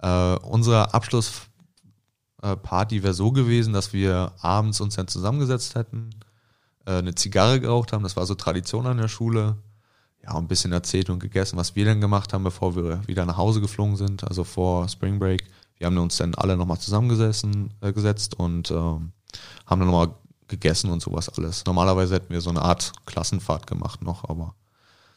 [0.00, 0.94] Äh, unsere
[2.44, 6.10] Abschlussparty wäre so gewesen, dass wir abends uns dann zusammengesetzt hätten,
[6.86, 9.56] äh, eine Zigarre geraucht haben, das war so Tradition an der Schule.
[10.22, 13.36] Ja, ein bisschen erzählt und gegessen, was wir dann gemacht haben, bevor wir wieder nach
[13.36, 15.44] Hause geflogen sind, also vor Spring Break.
[15.76, 19.12] Wir haben uns dann alle nochmal zusammengesessen, äh, gesetzt und ähm,
[19.66, 20.14] haben dann nochmal
[20.48, 21.66] gegessen und sowas alles.
[21.66, 24.54] Normalerweise hätten wir so eine Art Klassenfahrt gemacht noch, aber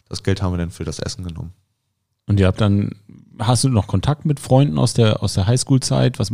[0.10, 1.54] das Geld haben wir dann für das Essen genommen.
[2.28, 2.92] Und ihr habt dann,
[3.40, 6.20] hast du noch Kontakt mit Freunden aus der, aus der Highschool-Zeit?
[6.20, 6.32] Was,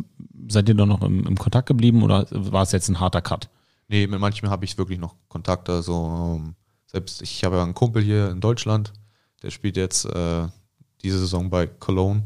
[0.48, 3.50] seid ihr da noch im, im Kontakt geblieben oder war es jetzt ein harter Cut?
[3.88, 5.70] Nee, mit manchen habe ich wirklich noch Kontakt.
[5.70, 6.56] Also ähm,
[6.88, 8.94] selbst ich habe ja einen Kumpel hier in Deutschland,
[9.42, 10.48] der spielt jetzt äh,
[11.04, 12.24] diese Saison bei Cologne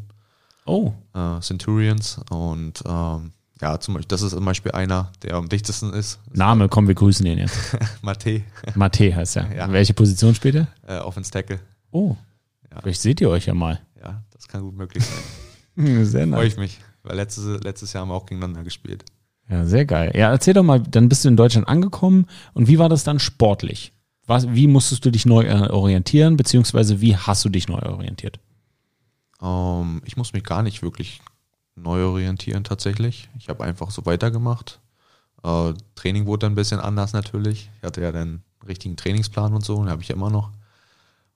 [0.66, 5.48] Oh, äh, Centurions und ähm, ja, zum Beispiel, das ist zum Beispiel einer, der am
[5.50, 6.20] dichtesten ist.
[6.34, 7.58] Name, komm, wir grüßen den jetzt.
[8.02, 8.44] Mate,
[8.76, 9.56] Mate heißt er.
[9.56, 9.72] Ja.
[9.72, 10.68] Welche Position spielt er?
[10.86, 11.60] äh, Offense Tackle.
[11.92, 12.16] Oh,
[12.70, 12.82] Ja.
[12.82, 13.80] vielleicht seht ihr euch ja mal.
[14.48, 16.06] Das kann gut möglich sein.
[16.06, 19.04] Sehr Freue ich mich, weil letztes, letztes Jahr haben wir auch gegeneinander gespielt.
[19.50, 20.12] Ja, sehr geil.
[20.16, 23.20] Ja, erzähl doch mal, dann bist du in Deutschland angekommen und wie war das dann
[23.20, 23.94] sportlich?
[24.26, 28.40] Was, wie musstest du dich neu äh, orientieren, beziehungsweise wie hast du dich neu orientiert?
[29.42, 31.22] Ähm, ich muss mich gar nicht wirklich
[31.76, 33.30] neu orientieren tatsächlich.
[33.38, 34.82] Ich habe einfach so weitergemacht.
[35.44, 37.70] Äh, Training wurde dann ein bisschen anders natürlich.
[37.78, 40.52] Ich hatte ja dann einen richtigen Trainingsplan und so, den habe ich ja immer noch.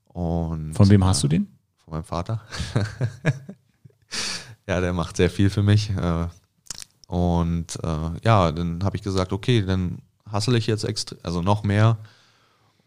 [0.05, 1.47] Und, Von wem hast du den?
[1.91, 2.39] Von meinem Vater.
[4.65, 5.89] ja, der macht sehr viel für mich.
[5.89, 6.27] Äh,
[7.07, 9.97] und äh, ja, dann habe ich gesagt, okay, dann
[10.31, 11.97] hassle ich jetzt extra, also noch mehr.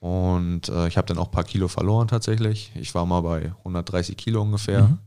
[0.00, 2.72] Und äh, ich habe dann auch ein paar Kilo verloren tatsächlich.
[2.76, 4.88] Ich war mal bei 130 Kilo ungefähr.
[4.88, 4.98] Mhm.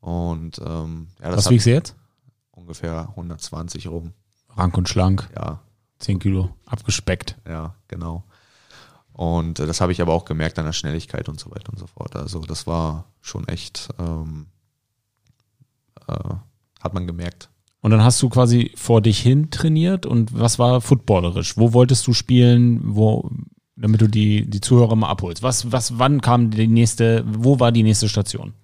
[0.00, 1.96] Und ähm, ja, das Was wiegst du jetzt?
[2.50, 4.12] ungefähr 120 rum.
[4.58, 5.60] Rank und schlank, Ja,
[6.00, 7.36] 10 Kilo, abgespeckt.
[7.48, 8.24] ja, genau.
[9.16, 11.78] Und äh, das habe ich aber auch gemerkt an der Schnelligkeit und so weiter und
[11.78, 12.14] so fort.
[12.16, 14.46] Also das war schon echt, ähm,
[16.06, 16.12] äh,
[16.80, 17.48] hat man gemerkt.
[17.80, 21.56] Und dann hast du quasi vor dich hin trainiert und was war footballerisch?
[21.56, 22.80] Wo wolltest du spielen?
[22.96, 23.30] Wo,
[23.76, 25.42] damit du die, die Zuhörer mal abholst.
[25.42, 28.54] Was, was, wann kam die nächste, wo war die nächste Station?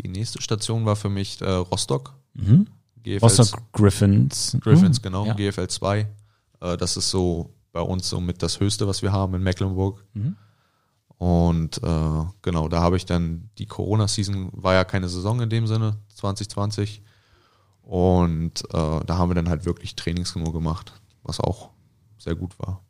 [0.00, 2.14] Die nächste Station war für mich äh, Rostock.
[2.34, 2.66] Mhm.
[3.02, 4.56] GFL Rostock Griffins.
[4.60, 5.02] Griffins, Mhm.
[5.02, 5.34] genau, Ja.
[5.34, 6.06] GFL 2.
[6.60, 10.04] Äh, das ist so bei uns so mit das Höchste, was wir haben in Mecklenburg.
[10.12, 10.34] Mhm.
[11.16, 15.68] Und äh, genau, da habe ich dann die Corona-Season, war ja keine Saison in dem
[15.68, 17.02] Sinne, 2020.
[17.82, 21.70] Und äh, da haben wir dann halt wirklich Trainings nur gemacht, was auch
[22.18, 22.82] sehr gut war.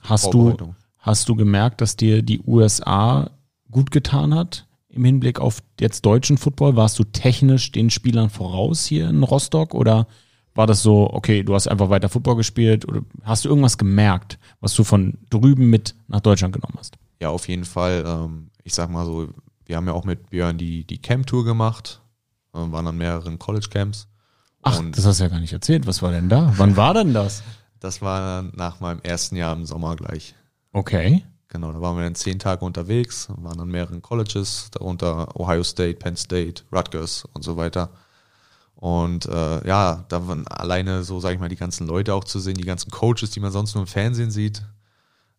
[0.00, 0.56] Hast du,
[0.96, 3.32] hast du gemerkt, dass dir die USA
[3.70, 6.74] gut getan hat im Hinblick auf jetzt deutschen Football?
[6.74, 10.06] Warst du technisch den Spielern voraus hier in Rostock oder
[10.54, 14.38] war das so, okay, du hast einfach weiter Football gespielt oder hast du irgendwas gemerkt,
[14.60, 16.96] was du von drüben mit nach Deutschland genommen hast?
[17.20, 18.04] Ja, auf jeden Fall.
[18.06, 19.28] Ähm, ich sag mal so,
[19.64, 22.02] wir haben ja auch mit Björn die, die Camp-Tour gemacht,
[22.54, 24.08] äh, waren an mehreren College-Camps.
[24.62, 25.86] Ach, Und das hast du ja gar nicht erzählt.
[25.86, 26.52] Was war denn da?
[26.56, 27.42] Wann war denn das?
[27.80, 30.34] das war nach meinem ersten Jahr im Sommer gleich.
[30.72, 31.24] Okay.
[31.48, 35.98] Genau, da waren wir dann zehn Tage unterwegs, waren an mehreren Colleges, darunter Ohio State,
[35.98, 37.90] Penn State, Rutgers und so weiter.
[38.82, 42.40] Und äh, ja, da waren alleine so, sag ich mal, die ganzen Leute auch zu
[42.40, 44.58] sehen, die ganzen Coaches, die man sonst nur im Fernsehen sieht.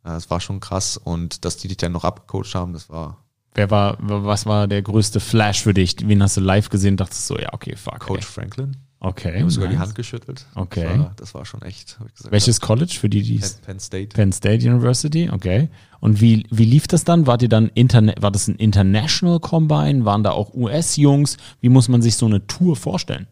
[0.06, 0.96] Äh, Das war schon krass.
[0.96, 3.18] Und dass die dich dann noch abgecoacht haben, das war
[3.54, 5.98] Wer war, was war der größte Flash für dich?
[6.08, 6.96] Wen hast du live gesehen?
[6.96, 8.00] Dachtest du so, ja, okay, fuck.
[8.00, 8.24] Coach ey.
[8.24, 8.78] Franklin.
[9.02, 9.34] Okay.
[9.36, 9.88] Ich habe sogar die nice.
[9.88, 10.46] Hand geschüttelt.
[10.56, 10.88] Okay.
[10.88, 12.00] Das war, das war schon echt.
[12.00, 14.16] hab ich gesagt, Welches College für die, die Penn, Penn State.
[14.16, 15.68] Penn State University, okay.
[16.00, 17.28] Und wie, wie lief das dann?
[17.28, 20.06] Wart ihr dann interne, war das ein International Combine?
[20.06, 21.36] Waren da auch US-Jungs?
[21.60, 23.28] Wie muss man sich so eine Tour vorstellen?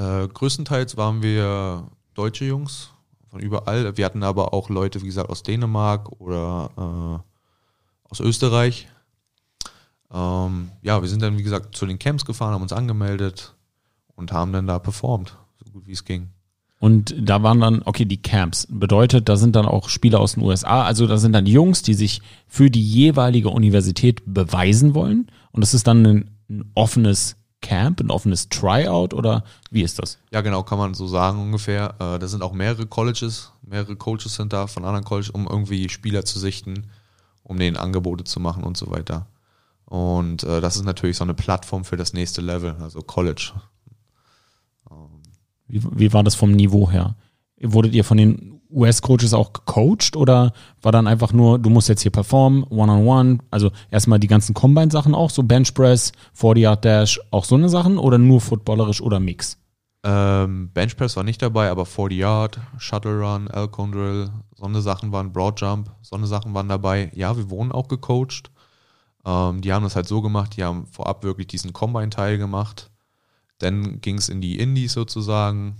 [0.00, 2.90] Äh, größtenteils waren wir deutsche Jungs
[3.28, 3.98] von überall.
[3.98, 8.88] Wir hatten aber auch Leute, wie gesagt, aus Dänemark oder äh, aus Österreich.
[10.10, 13.54] Ähm, ja, wir sind dann, wie gesagt, zu den Camps gefahren, haben uns angemeldet
[14.16, 16.30] und haben dann da performt, so gut wie es ging.
[16.78, 18.66] Und da waren dann, okay, die Camps.
[18.70, 20.84] Bedeutet, da sind dann auch Spieler aus den USA.
[20.84, 25.30] Also da sind dann Jungs, die sich für die jeweilige Universität beweisen wollen.
[25.52, 30.18] Und das ist dann ein, ein offenes Camp, ein offenes Tryout oder wie ist das?
[30.30, 31.94] Ja, genau, kann man so sagen ungefähr.
[31.98, 35.88] Äh, da sind auch mehrere Colleges, mehrere Coaches sind da von anderen Colleges, um irgendwie
[35.88, 36.86] Spieler zu sichten,
[37.42, 39.26] um denen Angebote zu machen und so weiter.
[39.84, 43.52] Und äh, das ist natürlich so eine Plattform für das nächste Level, also College.
[45.70, 47.14] Wie, wie war das vom Niveau her?
[47.60, 50.52] Wurdet ihr von den US-Coaches auch gecoacht oder
[50.82, 55.14] war dann einfach nur, du musst jetzt hier performen, one-on-one, also erstmal die ganzen Combine-Sachen
[55.14, 59.58] auch, so Benchpress, 40-Yard-Dash, auch so eine Sachen oder nur footballerisch oder Mix?
[60.02, 65.12] Ähm, Benchpress war nicht dabei, aber 40 Yard, Shuttle Run, Alcon Drill, so eine Sachen
[65.12, 67.10] waren, Broad Jump, so eine Sachen waren dabei.
[67.14, 68.50] Ja, wir wurden auch gecoacht.
[69.26, 72.90] Ähm, die haben das halt so gemacht, die haben vorab wirklich diesen Combine-Teil gemacht.
[73.58, 75.76] Dann ging es in die Indies sozusagen.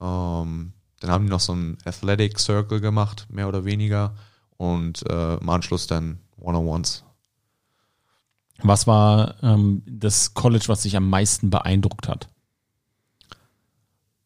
[0.00, 4.14] Ähm, dann haben die noch so einen Athletic Circle gemacht, mehr oder weniger.
[4.56, 7.04] Und äh, im Anschluss dann One-on-Ones.
[8.60, 12.28] Was war ähm, das College, was dich am meisten beeindruckt hat?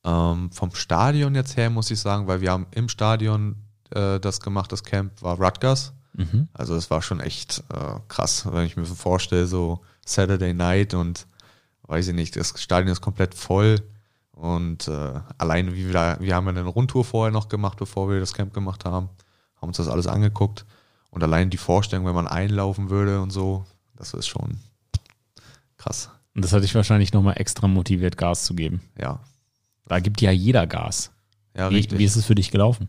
[0.04, 3.56] Ähm, vom Stadion jetzt her muss ich sagen, weil wir haben im Stadion
[3.90, 5.92] äh, das gemacht, das Camp war Rutgers.
[6.14, 6.48] Mhm.
[6.54, 10.94] Also es war schon echt äh, krass, wenn ich mir so vorstelle, so Saturday Night
[10.94, 11.26] und
[11.82, 13.82] weiß ich nicht, das Stadion ist komplett voll
[14.32, 18.08] und äh, alleine wie wir da, wir haben ja eine Rundtour vorher noch gemacht, bevor
[18.10, 19.08] wir das Camp gemacht haben,
[19.60, 20.64] haben uns das alles angeguckt
[21.10, 23.64] und allein die Vorstellung, wenn man einlaufen würde und so,
[23.96, 24.58] das ist schon
[25.76, 26.10] krass.
[26.34, 28.80] Und das hat dich wahrscheinlich nochmal extra motiviert, Gas zu geben.
[28.98, 29.20] Ja,
[29.86, 31.10] Da gibt ja jeder Gas.
[31.54, 31.98] ja Wie, richtig.
[31.98, 32.88] wie ist es für dich gelaufen?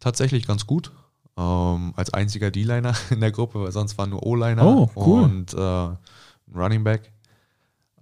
[0.00, 0.90] Tatsächlich ganz gut.
[1.38, 5.22] Ähm, als einziger D-Liner in der Gruppe, weil sonst waren nur O-Liner Oh, cool.
[5.24, 7.12] und äh, Running Back.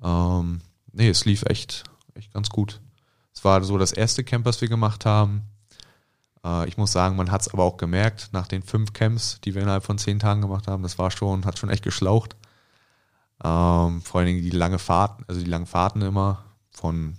[0.02, 0.60] Ähm,
[0.92, 1.82] nee, es lief echt,
[2.14, 2.80] echt ganz gut.
[3.32, 5.42] Es war so das erste Camp, was wir gemacht haben.
[6.44, 9.54] Äh, ich muss sagen, man hat es aber auch gemerkt, nach den fünf Camps, die
[9.54, 12.36] wir innerhalb von zehn Tagen gemacht haben, das war schon, hat schon echt geschlaucht.
[13.42, 17.18] Ähm, vor allen Dingen die lange Fahrten, also die langen Fahrten immer von,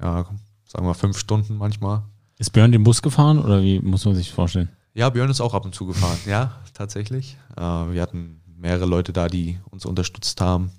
[0.00, 0.26] ja,
[0.66, 2.02] sagen wir fünf Stunden manchmal.
[2.38, 4.68] Ist Björn den Bus gefahren oder wie muss man sich vorstellen?
[4.92, 6.18] Ja, Björn ist auch ab und zu gefahren.
[6.26, 7.38] ja, tatsächlich.
[7.56, 10.70] Äh, wir hatten mehrere Leute da, die uns unterstützt haben.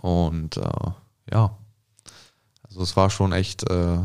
[0.00, 0.90] Und äh,
[1.32, 1.56] ja,
[2.68, 3.98] also es war schon echt, äh,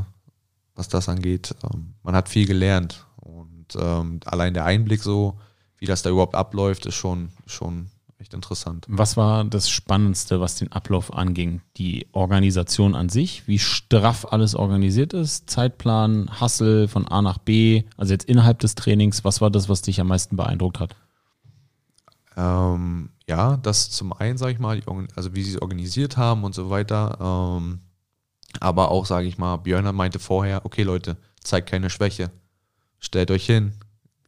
[0.76, 3.06] was das angeht, ähm, man hat viel gelernt.
[3.18, 5.40] Und ähm, allein der Einblick so,
[5.78, 8.86] wie das da überhaupt abläuft, ist schon, schon echt interessant.
[8.88, 11.62] Was war das Spannendste, was den Ablauf anging?
[11.78, 17.84] Die Organisation an sich, wie straff alles organisiert ist, Zeitplan, Hustle von A nach B,
[17.98, 20.96] also jetzt innerhalb des Trainings, was war das, was dich am meisten beeindruckt hat?
[22.36, 24.82] Ähm, ja, das zum einen, sage ich mal,
[25.16, 27.18] also wie sie es organisiert haben und so weiter.
[27.22, 27.82] Ähm,
[28.62, 32.32] aber auch, sage ich mal, Björn meinte vorher, okay Leute, zeigt keine Schwäche.
[33.00, 33.74] Stellt euch hin,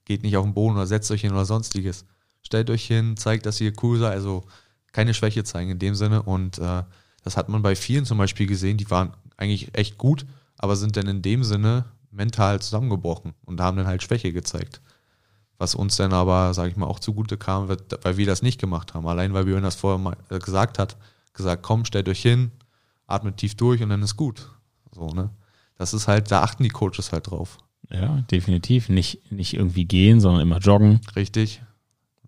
[0.06, 2.06] geht nicht auf den Boden oder setzt euch hin oder sonstiges.
[2.42, 4.44] Stellt euch hin, zeigt, dass ihr cool seid, also
[4.92, 6.24] keine Schwäche zeigen in dem Sinne.
[6.24, 6.84] Und äh,
[7.24, 10.26] das hat man bei vielen zum Beispiel gesehen, die waren eigentlich echt gut,
[10.58, 14.82] aber sind dann in dem Sinne mental zusammengebrochen und haben dann halt Schwäche gezeigt.
[15.58, 18.94] Was uns dann aber, sage ich mal, auch zugute kam, weil wir das nicht gemacht
[18.94, 19.08] haben.
[19.08, 20.98] Allein weil Björn das vorher mal äh, gesagt hat,
[21.34, 22.52] gesagt, komm, stellt euch hin,
[23.08, 24.50] atmet tief durch und dann ist gut.
[24.92, 25.30] So, ne?
[25.78, 27.58] Das ist halt, da achten die Coaches halt drauf.
[27.92, 28.90] Ja, definitiv.
[28.90, 31.02] Nicht, nicht irgendwie gehen, sondern immer joggen.
[31.16, 31.62] Richtig.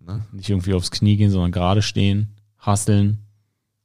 [0.06, 0.24] Ne?
[0.32, 3.18] Nicht irgendwie aufs Knie gehen, sondern gerade stehen, hustlen,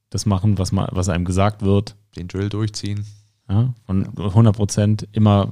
[0.09, 1.95] das machen, was, ma- was einem gesagt wird.
[2.15, 3.05] Den Drill durchziehen.
[3.49, 5.51] Ja, und 100 Prozent, immer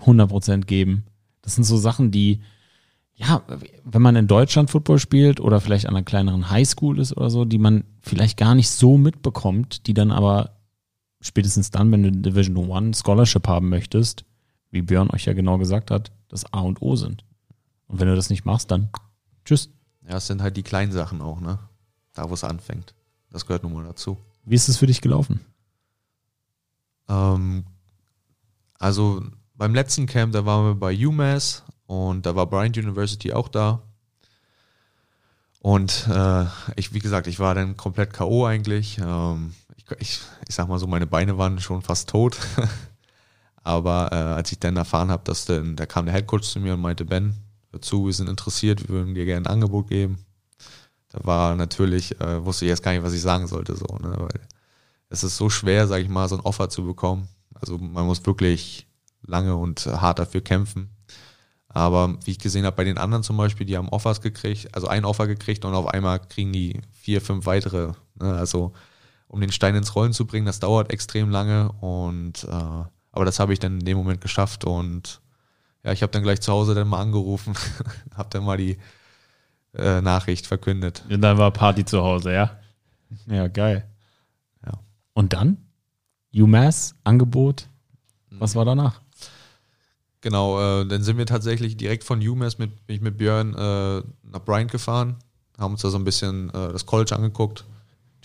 [0.00, 1.04] 100 Prozent geben.
[1.42, 2.40] Das sind so Sachen, die,
[3.16, 3.42] ja,
[3.84, 7.44] wenn man in Deutschland Football spielt oder vielleicht an einer kleineren Highschool ist oder so,
[7.44, 10.50] die man vielleicht gar nicht so mitbekommt, die dann aber
[11.24, 14.24] spätestens dann, wenn du Division One Scholarship haben möchtest,
[14.70, 17.24] wie Björn euch ja genau gesagt hat, das A und O sind.
[17.86, 18.90] Und wenn du das nicht machst, dann
[19.44, 19.70] tschüss.
[20.06, 21.58] Ja, es sind halt die kleinen Sachen auch, ne?
[22.12, 22.94] Da, wo es anfängt.
[23.30, 24.18] Das gehört nun mal dazu.
[24.44, 25.40] Wie ist es für dich gelaufen?
[27.08, 27.64] Ähm,
[28.78, 29.22] also
[29.54, 33.82] beim letzten Camp, da waren wir bei UMass und da war Bryant University auch da.
[35.60, 36.44] Und äh,
[36.76, 38.44] ich, wie gesagt, ich war dann komplett K.O.
[38.44, 38.98] eigentlich.
[38.98, 39.54] Ähm,
[39.90, 42.38] ich, ich, ich sag mal so, meine Beine waren schon fast tot.
[43.64, 46.74] Aber äh, als ich dann erfahren habe, dass dann, da kam der Headcoach zu mir
[46.74, 47.34] und meinte, Ben,
[47.72, 50.18] hör wir sind interessiert, wir würden dir gerne ein Angebot geben.
[51.08, 54.14] Da war natürlich, äh, wusste ich jetzt gar nicht, was ich sagen sollte, so, ne?
[54.18, 54.40] Weil
[55.08, 57.28] es ist so schwer, sag ich mal, so ein Offer zu bekommen.
[57.54, 58.86] Also man muss wirklich
[59.22, 60.90] lange und hart dafür kämpfen.
[61.68, 64.86] Aber wie ich gesehen habe, bei den anderen zum Beispiel, die haben Offers gekriegt, also
[64.86, 67.92] ein Offer gekriegt und auf einmal kriegen die vier, fünf weitere.
[68.14, 68.34] Ne?
[68.34, 68.72] Also
[69.34, 73.40] um den Stein ins Rollen zu bringen, das dauert extrem lange und äh, aber das
[73.40, 75.20] habe ich dann in dem Moment geschafft und
[75.82, 77.54] ja, ich habe dann gleich zu Hause dann mal angerufen,
[78.16, 78.78] habe dann mal die
[79.74, 81.02] äh, Nachricht verkündet.
[81.10, 82.58] Und dann war Party zu Hause, ja?
[83.26, 83.84] Ja, geil.
[84.64, 84.74] Ja.
[85.14, 85.58] Und dann?
[86.32, 87.68] UMass, Angebot.
[88.30, 89.00] Was war danach?
[90.20, 94.02] Genau, äh, dann sind wir tatsächlich direkt von UMass mit, bin ich mit Björn äh,
[94.22, 95.16] nach Bryant gefahren,
[95.58, 97.64] haben uns da so ein bisschen äh, das College angeguckt,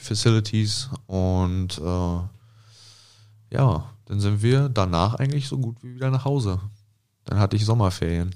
[0.02, 2.20] Facilities und äh,
[3.56, 6.60] ja, dann sind wir danach eigentlich so gut wie wieder nach Hause.
[7.26, 8.34] Dann hatte ich Sommerferien.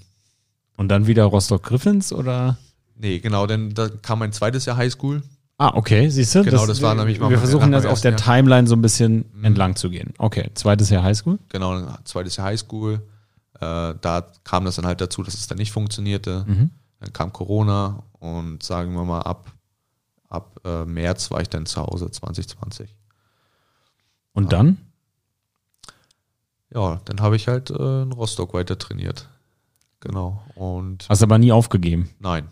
[0.78, 2.58] Und dann wieder Rostock Griffins oder?
[2.96, 5.24] Nee, genau, denn da kam mein zweites Jahr Highschool.
[5.58, 6.44] Ah, okay, siehst du?
[6.44, 8.16] Genau, das war nämlich mal Wir versuchen meinem auf der.
[8.16, 9.46] Timeline so ein bisschen Mhm.
[9.46, 10.14] entlang zu gehen.
[10.18, 11.38] Okay, zweites Jahr Highschool.
[11.50, 13.02] Genau, zweites Jahr Highschool.
[13.60, 16.44] Äh, da kam das dann halt dazu, dass es dann nicht funktionierte.
[16.48, 16.72] Mhm.
[17.00, 19.52] Dann kam Corona und sagen wir mal ab,
[20.34, 22.96] ab äh, März war ich dann zu Hause 2020.
[24.34, 24.78] Und dann?
[26.74, 29.30] Ja, dann habe ich halt äh, in Rostock weiter trainiert.
[30.00, 30.44] Genau.
[30.56, 32.10] Und Hast aber nie aufgegeben.
[32.20, 32.50] nein,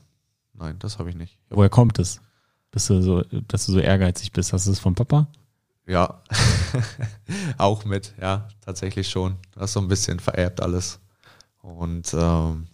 [0.54, 1.38] nein, das habe ich nicht.
[1.50, 2.22] Woher kommt es?
[2.70, 4.54] Bist du so, dass du so ehrgeizig bist?
[4.54, 5.28] Hast du es vom Papa?
[5.88, 6.22] Ja,
[7.58, 9.36] auch mit, ja, tatsächlich schon.
[9.56, 11.00] Das ist so ein bisschen vererbt alles.
[11.62, 12.68] Und ähm,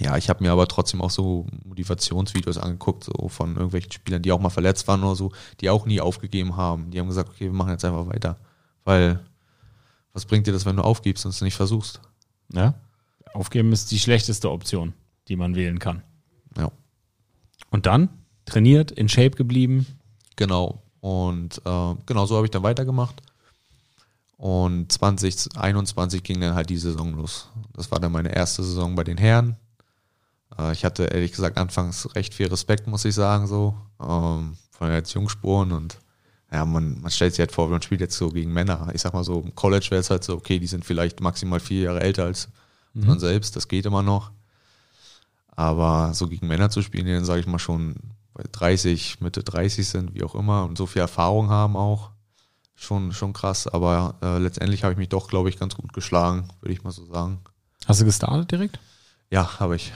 [0.00, 4.32] ja, ich habe mir aber trotzdem auch so Motivationsvideos angeguckt, so von irgendwelchen Spielern, die
[4.32, 6.90] auch mal verletzt waren oder so, die auch nie aufgegeben haben.
[6.90, 8.36] Die haben gesagt, okay, wir machen jetzt einfach weiter.
[8.84, 9.20] Weil,
[10.12, 12.00] was bringt dir das, wenn du aufgibst und es nicht versuchst?
[12.52, 12.74] Ja.
[13.34, 14.94] Aufgeben ist die schlechteste Option,
[15.28, 16.02] die man wählen kann.
[16.56, 16.70] Ja.
[17.70, 18.08] Und dann?
[18.46, 19.86] Trainiert, in Shape geblieben.
[20.36, 20.82] Genau.
[21.00, 23.22] Und äh, genau so habe ich dann weitergemacht.
[24.36, 27.48] Und 2021 ging dann halt die Saison los.
[27.72, 29.56] Das war dann meine erste Saison bei den Herren.
[30.58, 33.76] Äh, ich hatte ehrlich gesagt anfangs recht viel Respekt, muss ich sagen, so.
[34.00, 35.98] Ähm, von den Jungsporen und
[36.52, 38.88] ja, man, man stellt sich halt vor, man spielt jetzt so gegen Männer.
[38.92, 41.60] Ich sag mal so, im College wäre es halt so, okay, die sind vielleicht maximal
[41.60, 42.48] vier Jahre älter als
[42.94, 44.30] man selbst, das geht immer noch.
[45.56, 47.96] Aber so gegen Männer zu spielen, die dann, sage ich mal, schon
[48.32, 52.10] bei 30, Mitte 30 sind, wie auch immer, und so viel Erfahrung haben auch,
[52.74, 53.66] schon, schon krass.
[53.66, 56.90] Aber äh, letztendlich habe ich mich doch, glaube ich, ganz gut geschlagen, würde ich mal
[56.90, 57.40] so sagen.
[57.86, 58.78] Hast du gestartet direkt?
[59.30, 59.92] Ja, habe ich.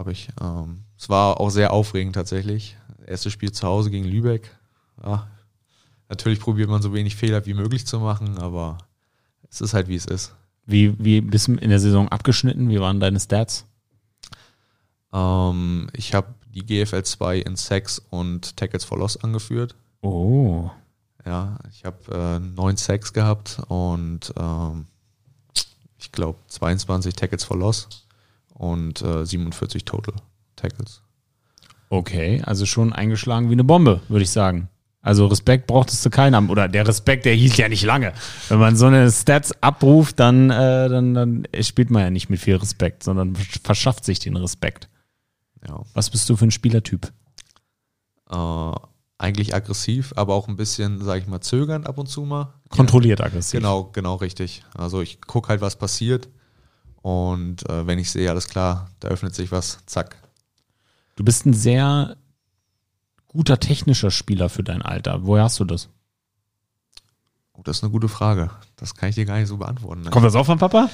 [0.00, 0.30] Habe ich.
[0.40, 2.74] Ähm, es war auch sehr aufregend tatsächlich.
[3.04, 4.50] Erstes Spiel zu Hause gegen Lübeck.
[5.04, 5.26] Ja,
[6.08, 8.78] natürlich probiert man so wenig Fehler wie möglich zu machen, aber
[9.50, 10.34] es ist halt wie es ist.
[10.64, 12.70] Wie, wie bist du in der Saison abgeschnitten?
[12.70, 13.66] Wie waren deine Stats?
[15.12, 19.74] Ähm, ich habe die GFL 2 in Sacks und Tackles for Loss angeführt.
[20.00, 20.70] Oh.
[21.26, 24.86] Ja, ich habe äh, neun Sacks gehabt und ähm,
[25.98, 28.06] ich glaube 22 Tackles for Loss
[28.60, 30.14] und äh, 47 Total
[30.54, 31.02] Tackles.
[31.88, 34.68] Okay, also schon eingeschlagen wie eine Bombe, würde ich sagen.
[35.00, 36.50] Also Respekt brauchtest du keinen.
[36.50, 38.12] Oder der Respekt, der hielt ja nicht lange.
[38.50, 42.38] Wenn man so eine Stats abruft, dann, äh, dann, dann spielt man ja nicht mit
[42.38, 44.90] viel Respekt, sondern verschafft sich den Respekt.
[45.66, 45.80] Ja.
[45.94, 47.10] Was bist du für ein Spielertyp?
[48.30, 48.72] Äh,
[49.16, 52.52] eigentlich aggressiv, aber auch ein bisschen, sage ich mal, zögernd ab und zu mal.
[52.68, 53.58] Kontrolliert aggressiv.
[53.58, 54.64] Genau, genau richtig.
[54.74, 56.28] Also ich gucke halt, was passiert
[57.02, 60.16] und äh, wenn ich sehe, alles klar, da öffnet sich was, zack.
[61.16, 62.16] Du bist ein sehr
[63.28, 65.24] guter technischer Spieler für dein Alter.
[65.24, 65.88] Woher hast du das?
[67.52, 68.50] Oh, das ist eine gute Frage.
[68.76, 70.04] Das kann ich dir gar nicht so beantworten.
[70.10, 70.88] Kommt das auch von Papa?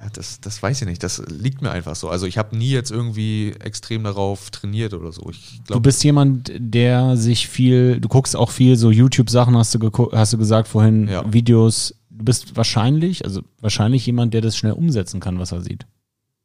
[0.00, 1.02] Ja, das, das weiß ich nicht.
[1.02, 2.08] Das liegt mir einfach so.
[2.08, 5.28] Also ich habe nie jetzt irgendwie extrem darauf trainiert oder so.
[5.30, 10.10] Ich Du bist jemand, der sich viel, du guckst auch viel so YouTube-Sachen, hast du,
[10.12, 11.32] hast du gesagt vorhin, Ja.
[11.32, 11.94] Videos.
[12.18, 15.86] Du bist wahrscheinlich, also wahrscheinlich jemand, der das schnell umsetzen kann, was er sieht.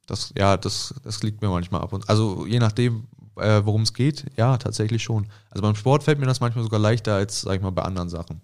[0.06, 3.94] das, ja, das, das liegt mir manchmal ab und also je nachdem, äh, worum es
[3.94, 5.28] geht, ja, tatsächlich schon.
[5.50, 8.10] Also beim Sport fällt mir das manchmal sogar leichter als, sag ich mal, bei anderen
[8.10, 8.42] Sachen.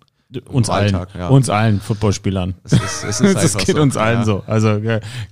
[0.48, 1.28] Uns allen, Alltag, ja.
[1.30, 2.54] uns allen Footballspielern.
[2.64, 3.82] Es ist, es ist das einfach geht so.
[3.82, 4.26] uns allen ja.
[4.26, 4.44] so.
[4.46, 4.80] Also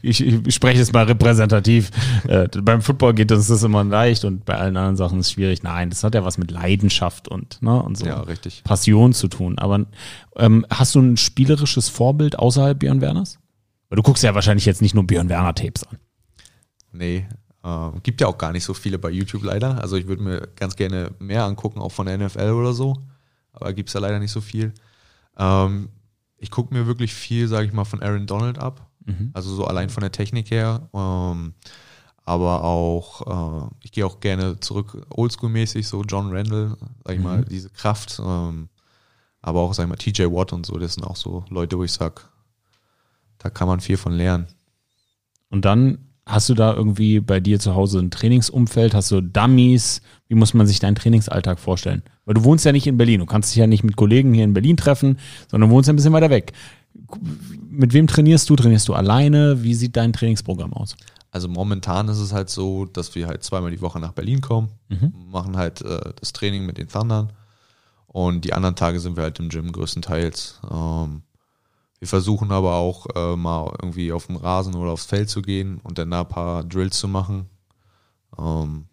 [0.02, 1.92] ich, ich spreche es mal repräsentativ.
[2.28, 5.32] äh, beim Football geht uns das immer leicht und bei allen anderen Sachen ist es
[5.34, 5.62] schwierig.
[5.62, 8.64] Nein, das hat ja was mit Leidenschaft und, ne, und so Ja, richtig.
[8.64, 9.60] Passion zu tun.
[9.60, 9.86] Aber
[10.36, 13.38] ähm, hast du ein spielerisches Vorbild außerhalb Björn Werners?
[13.90, 16.00] Weil du guckst ja wahrscheinlich jetzt nicht nur Björn Werner Tapes an.
[16.92, 17.28] Nee.
[17.64, 19.80] Äh, gibt ja auch gar nicht so viele bei YouTube leider.
[19.80, 22.96] Also ich würde mir ganz gerne mehr angucken, auch von der NFL oder so.
[23.54, 24.74] Aber gibt es ja leider nicht so viel.
[25.38, 25.90] Ähm,
[26.38, 28.90] ich gucke mir wirklich viel, sage ich mal, von Aaron Donald ab.
[29.06, 29.32] Mhm.
[29.34, 30.90] Also so allein von der Technik her.
[30.94, 31.54] Ähm,
[32.26, 37.24] aber auch, äh, ich gehe auch gerne zurück oldschool-mäßig, so John Randall, sag ich mhm.
[37.24, 38.20] mal, diese Kraft.
[38.24, 38.70] Ähm,
[39.42, 41.84] aber auch, sag ich mal, TJ Watt und so, das sind auch so Leute, wo
[41.84, 42.30] ich sag,
[43.38, 44.48] da kann man viel von lernen.
[45.50, 48.94] Und dann hast du da irgendwie bei dir zu Hause ein Trainingsumfeld?
[48.94, 50.02] Hast du Dummies?
[50.28, 52.04] Wie muss man sich deinen Trainingsalltag vorstellen?
[52.26, 53.22] Weil du wohnst ja nicht in Berlin.
[53.22, 55.18] Du kannst dich ja nicht mit Kollegen hier in Berlin treffen,
[55.50, 56.54] sondern wohnst ja ein bisschen weiter weg.
[57.70, 58.56] Mit wem trainierst du?
[58.56, 59.64] Trainierst du alleine?
[59.64, 60.96] Wie sieht dein Trainingsprogramm aus?
[61.32, 64.70] Also momentan ist es halt so, dass wir halt zweimal die Woche nach Berlin kommen,
[64.90, 65.14] mhm.
[65.30, 67.32] machen halt äh, das Training mit den Thundern
[68.08, 70.60] und die anderen Tage sind wir halt im Gym größtenteils.
[70.72, 71.22] Ähm,
[72.00, 75.80] wir versuchen aber auch äh, mal irgendwie auf dem Rasen oder aufs Feld zu gehen
[75.84, 77.50] und dann da ein paar Drills zu machen.
[78.38, 78.86] Ähm,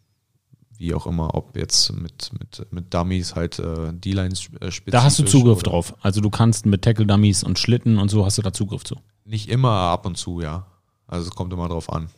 [0.77, 4.83] wie auch immer, ob jetzt mit, mit, mit Dummies halt äh, D-Lines spezifisch.
[4.87, 5.95] Da hast du Zugriff drauf.
[6.01, 8.97] Also du kannst mit Tackle-Dummies und Schlitten und so hast du da Zugriff zu.
[9.25, 10.67] Nicht immer, ab und zu, ja.
[11.07, 12.09] Also es kommt immer drauf an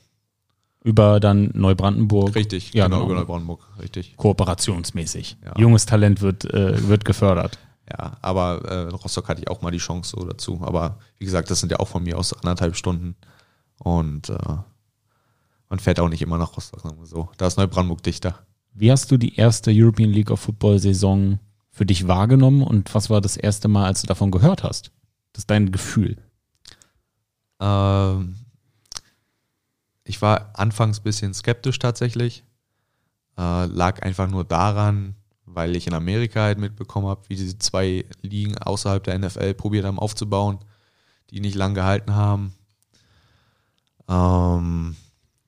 [0.86, 2.36] über dann Neubrandenburg.
[2.36, 3.06] Richtig, ja, genau, genau.
[3.10, 4.16] über Neubrandenburg, richtig.
[4.16, 5.36] Kooperationsmäßig.
[5.44, 5.52] Ja.
[5.58, 7.58] Junges Talent wird, äh, wird gefördert.
[7.90, 10.60] Ja, aber äh, Rostock hatte ich auch mal die Chance so dazu.
[10.62, 13.16] Aber wie gesagt, das sind ja auch von mir aus anderthalb Stunden.
[13.78, 14.56] Und äh,
[15.68, 17.28] man fährt auch nicht immer nach Rostock, sagen wir so.
[17.36, 18.46] Da ist Neubrandenburg dichter.
[18.72, 21.38] Wie hast du die erste European League of Football Saison
[21.70, 24.90] für dich wahrgenommen und was war das erste Mal, als du davon gehört hast?
[25.32, 26.16] Das ist dein Gefühl.
[27.60, 28.36] Ähm,
[30.04, 32.44] ich war anfangs ein bisschen skeptisch tatsächlich.
[33.36, 35.14] Äh, lag einfach nur daran,
[35.56, 39.86] weil ich in Amerika halt mitbekommen habe, wie diese zwei Ligen außerhalb der NFL probiert
[39.86, 40.58] haben aufzubauen,
[41.30, 42.52] die nicht lang gehalten haben.
[44.06, 44.96] Ähm,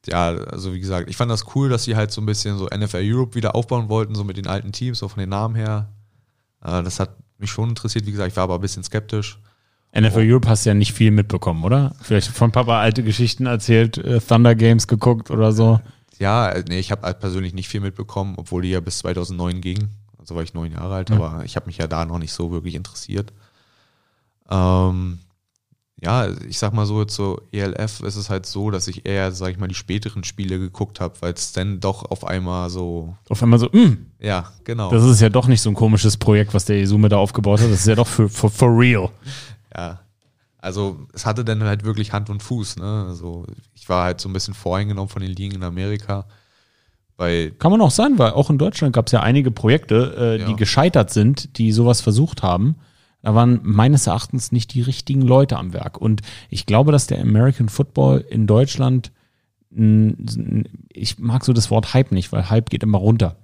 [0.06, 2.66] ja, also wie gesagt, ich fand das cool, dass sie halt so ein bisschen so
[2.74, 5.92] NFL Europe wieder aufbauen wollten, so mit den alten Teams, so von den Namen her.
[6.64, 9.38] Äh, das hat mich schon interessiert, wie gesagt, ich war aber ein bisschen skeptisch.
[9.94, 10.32] NFL oh.
[10.32, 11.94] Europe hast du ja nicht viel mitbekommen, oder?
[12.00, 15.80] Vielleicht von Papa alte Geschichten erzählt, äh, Thunder Games geguckt oder so.
[16.18, 19.88] Ja, nee, ich habe halt persönlich nicht viel mitbekommen, obwohl die ja bis 2009 ging.
[20.18, 21.16] Also war ich neun Jahre alt, mhm.
[21.16, 23.32] aber ich habe mich ja da noch nicht so wirklich interessiert.
[24.50, 25.20] Ähm,
[26.00, 29.32] ja, ich sag mal so, jetzt so ELF ist es halt so, dass ich eher,
[29.32, 33.16] sag ich mal, die späteren Spiele geguckt habe, weil es dann doch auf einmal so.
[33.28, 33.82] Auf einmal so, mh.
[33.82, 34.06] Hm.
[34.20, 34.90] Ja, genau.
[34.90, 37.70] Das ist ja doch nicht so ein komisches Projekt, was der Isume da aufgebaut hat.
[37.70, 39.10] Das ist ja doch für, for, for real
[39.78, 40.00] ja,
[40.58, 42.76] also es hatte dann halt wirklich Hand und Fuß.
[42.76, 43.06] Ne?
[43.08, 46.26] Also ich war halt so ein bisschen voreingenommen von den Ligen in Amerika.
[47.16, 50.40] Weil Kann man auch sein, weil auch in Deutschland gab es ja einige Projekte, äh,
[50.40, 50.46] ja.
[50.46, 52.76] die gescheitert sind, die sowas versucht haben.
[53.22, 56.00] Da waren meines Erachtens nicht die richtigen Leute am Werk.
[56.00, 59.10] Und ich glaube, dass der American Football in Deutschland,
[59.70, 63.36] ich mag so das Wort Hype nicht, weil Hype geht immer runter.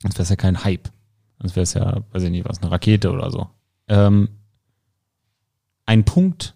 [0.00, 0.90] Sonst wäre es ja kein Hype.
[1.38, 3.48] Sonst wäre es ja, weiß ich nicht, was, eine Rakete oder so.
[3.88, 4.28] Ähm,
[5.86, 6.54] einen Punkt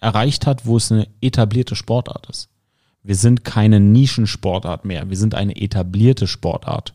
[0.00, 2.50] erreicht hat, wo es eine etablierte Sportart ist.
[3.02, 5.08] Wir sind keine Nischensportart mehr.
[5.08, 6.94] Wir sind eine etablierte Sportart.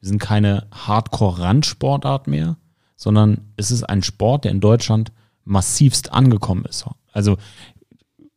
[0.00, 2.56] Wir sind keine Hardcore-Randsportart mehr,
[2.96, 5.12] sondern es ist ein Sport, der in Deutschland
[5.44, 6.86] massivst angekommen ist.
[7.12, 7.38] Also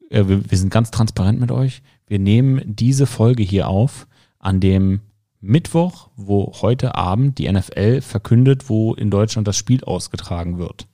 [0.09, 1.81] äh, wir, sind ganz transparent mit euch.
[2.07, 4.07] Wir nehmen diese Folge hier auf
[4.39, 5.01] an dem
[5.41, 10.87] Mittwoch, wo heute Abend die NFL verkündet, wo in Deutschland das Spiel ausgetragen wird.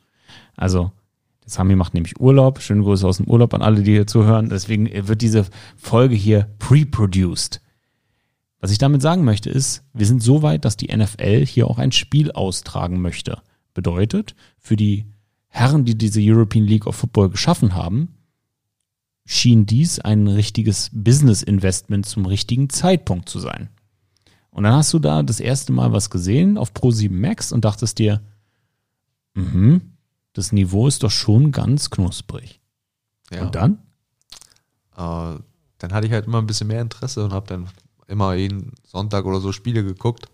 [0.56, 0.92] Also
[1.48, 2.62] Sami macht nämlich Urlaub.
[2.62, 4.50] Schöne Grüße aus dem Urlaub an alle, die hier zuhören.
[4.50, 5.46] Deswegen wird diese
[5.78, 7.62] Folge hier pre-produced.
[8.60, 11.80] Was ich damit sagen möchte ist, wir sind so weit, dass die NFL hier auch
[11.80, 13.42] ein Spiel austragen möchte.
[13.74, 15.06] Bedeutet, für die
[15.48, 18.16] Herren, die diese European League of Football geschaffen haben,
[19.26, 23.70] schien dies ein richtiges Business-Investment zum richtigen Zeitpunkt zu sein.
[24.50, 28.00] Und dann hast du da das erste Mal was gesehen auf Pro7 Max und dachtest
[28.00, 28.22] dir,
[29.36, 29.97] mhm,
[30.38, 32.60] das Niveau ist doch schon ganz knusprig.
[33.32, 33.42] Ja.
[33.42, 33.80] Und dann?
[34.96, 35.40] Äh,
[35.80, 37.68] dann hatte ich halt immer ein bisschen mehr Interesse und habe dann
[38.08, 40.30] immer jeden Sonntag oder so Spiele geguckt.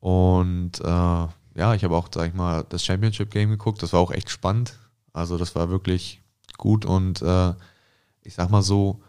[0.00, 3.82] Und äh, ja, ich habe auch, sag ich mal, das Championship Game geguckt.
[3.82, 4.78] Das war auch echt spannend.
[5.12, 6.22] Also das war wirklich
[6.56, 7.54] gut und äh,
[8.22, 9.02] ich sag mal so,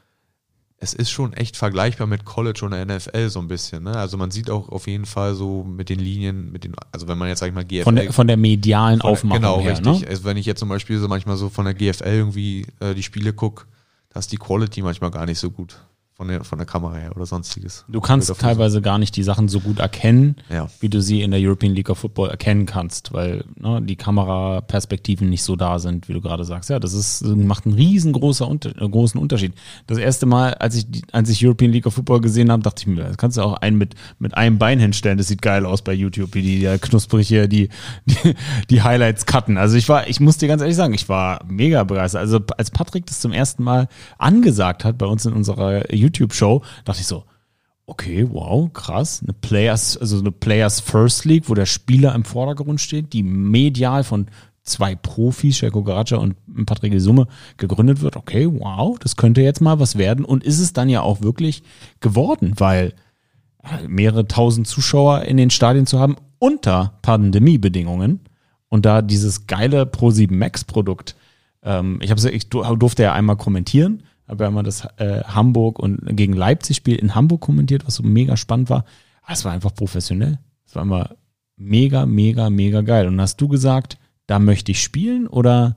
[0.83, 3.83] es ist schon echt vergleichbar mit College und der NFL so ein bisschen.
[3.83, 3.95] Ne?
[3.95, 7.19] Also man sieht auch auf jeden Fall so mit den Linien, mit den, also wenn
[7.19, 9.61] man jetzt sag ich mal GFL von der, von der medialen von der, Aufmachung genau
[9.61, 10.01] her, richtig.
[10.01, 10.07] Ne?
[10.07, 13.03] Also wenn ich jetzt zum Beispiel so manchmal so von der GFL irgendwie äh, die
[13.03, 13.65] Spiele gucke,
[14.09, 15.79] da ist die Quality manchmal gar nicht so gut
[16.21, 17.83] von der, von der Kamera her oder sonstiges.
[17.87, 20.67] Du kannst Bilder teilweise gar nicht die Sachen so gut erkennen, Ja.
[20.79, 25.27] wie du sie in der European League of Football erkennen kannst, weil ne, die Kameraperspektiven
[25.29, 26.69] nicht so da sind, wie du gerade sagst.
[26.69, 29.53] Ja, das ist, macht einen riesengroßen Unter äh, großen Unterschied.
[29.87, 32.87] Das erste Mal, als ich, als ich European League of Football gesehen habe, dachte ich
[32.87, 35.17] mir, das kannst du auch einen mit, mit einem Bein hinstellen.
[35.17, 37.69] Das sieht geil aus bei YouTube, wie die ja knusprig hier die,
[38.05, 38.35] die,
[38.69, 39.57] die Highlights cutten.
[39.57, 42.21] Also ich war, ich muss dir ganz ehrlich sagen, ich war mega begeistert.
[42.21, 43.87] Also als Patrick das zum ersten Mal
[44.19, 47.23] angesagt hat bei uns in unserer YouTube-Show, dachte ich so,
[47.87, 49.21] Okay, wow, krass.
[49.21, 54.05] Eine Players, also eine Players First League, wo der Spieler im Vordergrund steht, die medial
[54.05, 54.27] von
[54.63, 56.35] zwei Profis, Sherko Garacha und
[56.65, 58.15] Patrick Summe, gegründet wird.
[58.15, 60.23] Okay, wow, das könnte jetzt mal was werden.
[60.23, 61.63] Und ist es dann ja auch wirklich
[61.99, 62.93] geworden, weil
[63.63, 68.21] äh, mehrere tausend Zuschauer in den Stadien zu haben unter Pandemiebedingungen
[68.69, 71.15] und da dieses geile Pro7 Max Produkt,
[71.63, 75.99] ähm, ich, ich du- durfte ja einmal kommentieren, habe ja einmal das äh, Hamburg und
[76.15, 78.85] gegen Leipzig Spiel in Hamburg kommentiert, was so mega spannend war.
[79.23, 80.39] Aber es war einfach professionell.
[80.65, 81.15] Es war immer
[81.57, 83.07] mega, mega, mega geil.
[83.07, 83.97] Und hast du gesagt,
[84.27, 85.75] da möchte ich spielen oder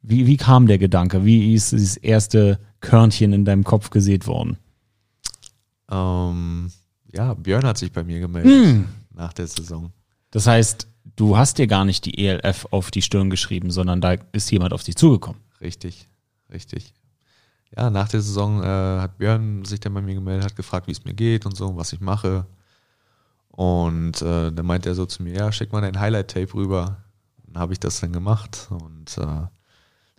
[0.00, 1.24] wie, wie kam der Gedanke?
[1.24, 4.56] Wie ist dieses erste Körnchen in deinem Kopf gesät worden?
[5.90, 6.70] Ähm,
[7.12, 8.84] ja, Björn hat sich bei mir gemeldet Hm.
[9.14, 9.92] nach der Saison.
[10.30, 14.14] Das heißt, du hast dir gar nicht die ELF auf die Stirn geschrieben, sondern da
[14.32, 15.40] ist jemand auf dich zugekommen.
[15.60, 16.08] Richtig,
[16.52, 16.94] richtig.
[17.76, 18.66] Ja, nach der Saison äh,
[19.00, 21.76] hat Björn sich dann bei mir gemeldet, hat gefragt, wie es mir geht und so,
[21.76, 22.46] was ich mache.
[23.48, 26.98] Und äh, dann meinte er so zu mir, ja, schick mal dein Highlight-Tape rüber.
[27.46, 29.50] Dann habe ich das dann gemacht und äh, dann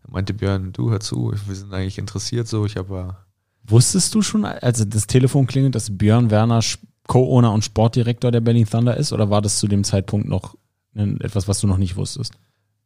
[0.08, 3.18] meinte Björn, du hör zu, wir sind eigentlich interessiert so, ich habe ja
[3.66, 6.60] Wusstest du schon, als das Telefon klingelt, dass Björn Werner
[7.08, 9.14] Co-Owner und Sportdirektor der Berlin Thunder ist?
[9.14, 10.56] Oder war das zu dem Zeitpunkt noch
[10.94, 12.34] etwas, was du noch nicht wusstest?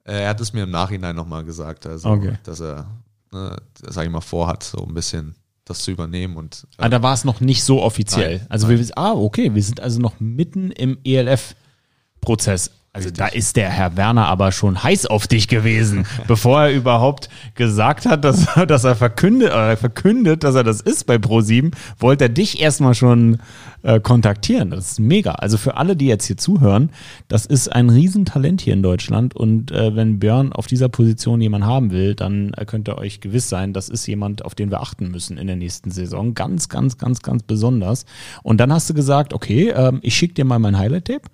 [0.03, 2.37] Äh, Er hat es mir im Nachhinein nochmal gesagt, also Okay.
[2.43, 2.85] dass er,
[3.31, 7.03] ne, sag ich mal, vorhat, so ein bisschen das zu übernehmen und äh, Ah, da
[7.03, 8.37] war es noch nicht so offiziell.
[8.37, 12.71] Nein, also wir wissen, ah, okay, wir sind also noch mitten im ELF-Prozess.
[12.93, 17.29] Also da ist der Herr Werner aber schon heiß auf dich gewesen, bevor er überhaupt
[17.53, 22.25] gesagt hat, dass, dass er verkündet, oder verkündet, dass er das ist bei Pro7, wollte
[22.25, 23.37] er dich erstmal schon
[23.83, 24.71] äh, kontaktieren.
[24.71, 25.33] Das ist mega.
[25.33, 26.89] Also für alle, die jetzt hier zuhören,
[27.27, 31.67] das ist ein Riesentalent hier in Deutschland und äh, wenn Björn auf dieser Position jemanden
[31.67, 34.81] haben will, dann äh, könnt ihr euch gewiss sein, das ist jemand, auf den wir
[34.81, 36.33] achten müssen in der nächsten Saison.
[36.33, 38.05] Ganz, ganz, ganz, ganz besonders.
[38.41, 41.29] Und dann hast du gesagt, okay, ähm, ich schicke dir mal mein Highlight-Tape.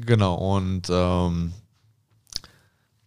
[0.00, 1.52] Genau, und ähm,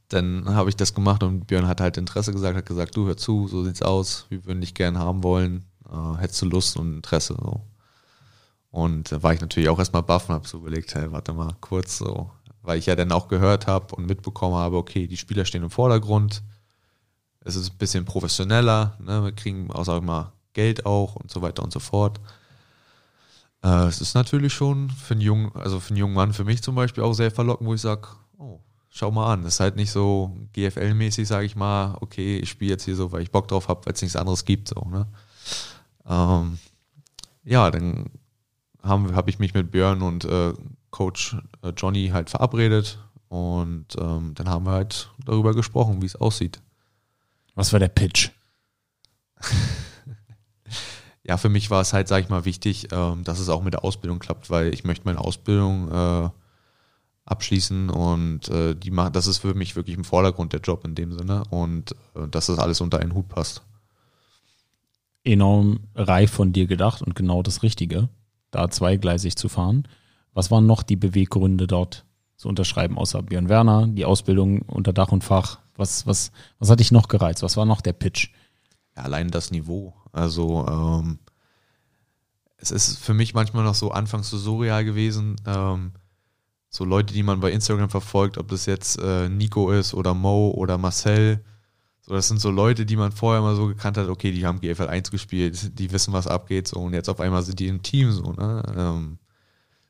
[0.09, 3.17] dann habe ich das gemacht und Björn hat halt Interesse gesagt, hat gesagt, du hör
[3.17, 6.95] zu, so sieht's aus, wir würden dich gern haben wollen, äh, hättest du Lust und
[6.95, 7.61] Interesse so.
[8.69, 11.55] Und da war ich natürlich auch erstmal baff und habe so überlegt, hey, warte mal
[11.61, 12.29] kurz so,
[12.61, 15.69] weil ich ja dann auch gehört habe und mitbekommen habe, okay, die Spieler stehen im
[15.69, 16.43] Vordergrund,
[17.39, 21.31] es ist ein bisschen professioneller, ne, wir kriegen auch, sag ich mal, Geld auch und
[21.31, 22.19] so weiter und so fort.
[23.65, 26.61] Äh, es ist natürlich schon für einen jungen, also für einen jungen Mann, für mich
[26.61, 28.07] zum Beispiel auch sehr verlockend, wo ich sage,
[28.37, 28.59] oh,
[28.89, 29.43] schau mal an.
[29.43, 33.11] Das ist halt nicht so GFL-mäßig, sage ich mal, okay, ich spiele jetzt hier so,
[33.11, 34.67] weil ich Bock drauf habe, weil es nichts anderes gibt.
[34.67, 35.07] So, ne?
[36.07, 36.59] ähm,
[37.43, 38.11] ja, dann
[38.83, 40.53] habe hab ich mich mit Björn und äh,
[40.91, 42.99] Coach äh, Johnny halt verabredet
[43.29, 46.61] und ähm, dann haben wir halt darüber gesprochen, wie es aussieht.
[47.55, 48.29] Was war der Pitch?
[51.27, 53.73] ja, für mich war es halt, sag ich mal, wichtig, ähm, dass es auch mit
[53.73, 56.29] der Ausbildung klappt, weil ich möchte meine Ausbildung äh,
[57.25, 60.93] abschließen und äh, die macht, das ist für mich wirklich im Vordergrund der Job in
[60.93, 63.63] dem Sinne und äh, dass das alles unter einen Hut passt.
[65.23, 68.09] Enorm reif von dir gedacht und genau das Richtige,
[68.51, 69.87] da zweigleisig zu fahren.
[70.33, 72.05] Was waren noch die Beweggründe dort
[72.35, 75.59] zu unterschreiben, außer Björn Werner, die Ausbildung unter Dach und Fach?
[75.75, 77.41] Was, was, was hat dich noch gereizt?
[77.41, 78.29] Was war noch der Pitch?
[78.95, 79.93] Ja, allein das Niveau.
[80.15, 81.19] Also ähm,
[82.57, 85.35] es ist für mich manchmal noch so anfangs so surreal gewesen.
[85.45, 85.91] Ähm,
[86.69, 90.51] so Leute, die man bei Instagram verfolgt, ob das jetzt äh, Nico ist oder Mo
[90.51, 91.43] oder Marcel.
[92.01, 94.61] So, das sind so Leute, die man vorher mal so gekannt hat, okay, die haben
[94.61, 97.81] GFL 1 gespielt, die wissen, was abgeht, so und jetzt auf einmal sind die im
[97.81, 98.63] Team so, ne?
[98.75, 99.17] Ähm,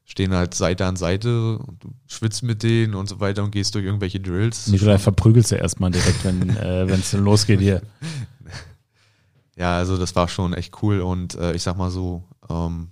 [0.06, 3.76] stehen halt Seite an Seite und du schwitzt mit denen und so weiter und gehst
[3.76, 4.68] durch irgendwelche Drills.
[4.68, 7.82] Nikolai verprügelst du erstmal direkt, wenn äh, es losgeht hier.
[9.56, 12.90] Ja, also das war schon echt cool und äh, ich sag mal so, ähm,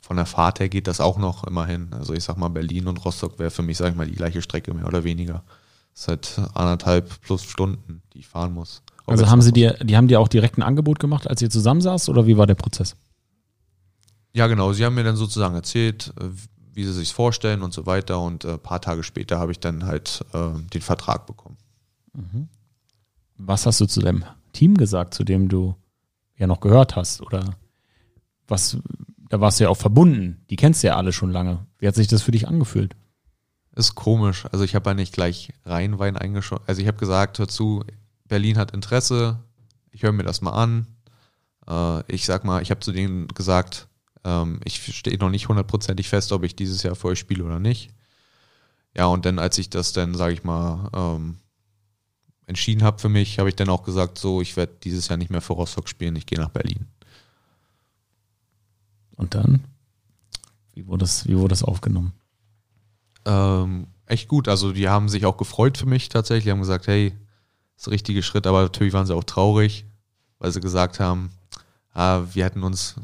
[0.00, 1.92] von der Fahrt her geht das auch noch immerhin.
[1.92, 4.42] Also ich sag mal, Berlin und Rostock wäre für mich, sag ich mal, die gleiche
[4.42, 5.42] Strecke mehr oder weniger.
[6.06, 8.82] Halt anderthalb plus Stunden, die ich fahren muss.
[9.04, 11.50] Ob Also haben sie dir, die haben dir auch direkt ein Angebot gemacht, als ihr
[11.50, 12.94] zusammensaßt oder wie war der Prozess?
[14.32, 14.72] Ja, genau.
[14.72, 16.24] Sie haben mir dann sozusagen erzählt, äh,
[16.72, 18.20] wie sie sich vorstellen und so weiter.
[18.20, 21.56] Und äh, ein paar Tage später habe ich dann halt äh, den Vertrag bekommen.
[23.36, 24.24] Was hast du zu deinem
[24.58, 25.76] Team gesagt, zu dem du
[26.36, 27.22] ja noch gehört hast?
[27.22, 27.56] Oder
[28.48, 28.76] was,
[29.28, 30.44] da warst du ja auch verbunden.
[30.50, 31.64] Die kennst du ja alle schon lange.
[31.78, 32.96] Wie hat sich das für dich angefühlt?
[33.76, 34.46] Ist komisch.
[34.50, 36.62] Also ich habe ja nicht gleich rein Wein eingeschaut.
[36.66, 37.84] Also ich habe gesagt, hör zu,
[38.26, 39.38] Berlin hat Interesse.
[39.92, 40.88] Ich höre mir das mal an.
[41.68, 43.86] Äh, ich sag mal, ich habe zu denen gesagt,
[44.24, 47.60] ähm, ich stehe noch nicht hundertprozentig fest, ob ich dieses Jahr für euch spiele oder
[47.60, 47.90] nicht.
[48.96, 51.36] Ja, und dann, als ich das dann, sage ich mal, ähm,
[52.48, 55.30] entschieden habe für mich, habe ich dann auch gesagt, so, ich werde dieses Jahr nicht
[55.30, 56.86] mehr für Rostock spielen, ich gehe nach Berlin.
[59.16, 59.64] Und dann?
[60.72, 62.12] Wie wurde das, wie wurde das aufgenommen?
[63.26, 64.48] Ähm, echt gut.
[64.48, 66.44] Also die haben sich auch gefreut für mich tatsächlich.
[66.44, 69.84] Die haben gesagt, hey, das ist der richtige Schritt, aber natürlich waren sie auch traurig,
[70.38, 71.30] weil sie gesagt haben,
[71.92, 72.96] ah, wir hätten uns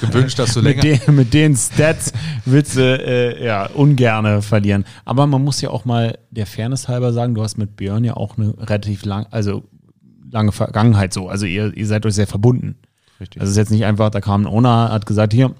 [0.00, 0.84] gewünscht, dass du länger.
[0.84, 2.12] mit, den, mit den Stats
[2.44, 4.84] willst du äh, ja ungerne verlieren.
[5.04, 8.16] Aber man muss ja auch mal der Fairness halber sagen, du hast mit Björn ja
[8.16, 9.64] auch eine relativ lang, also
[10.30, 11.28] lange Vergangenheit so.
[11.28, 12.76] Also ihr, ihr seid euch sehr verbunden.
[13.20, 13.40] Richtig.
[13.40, 15.54] Also es ist jetzt nicht einfach, da kam ein Owner, hat gesagt, hier,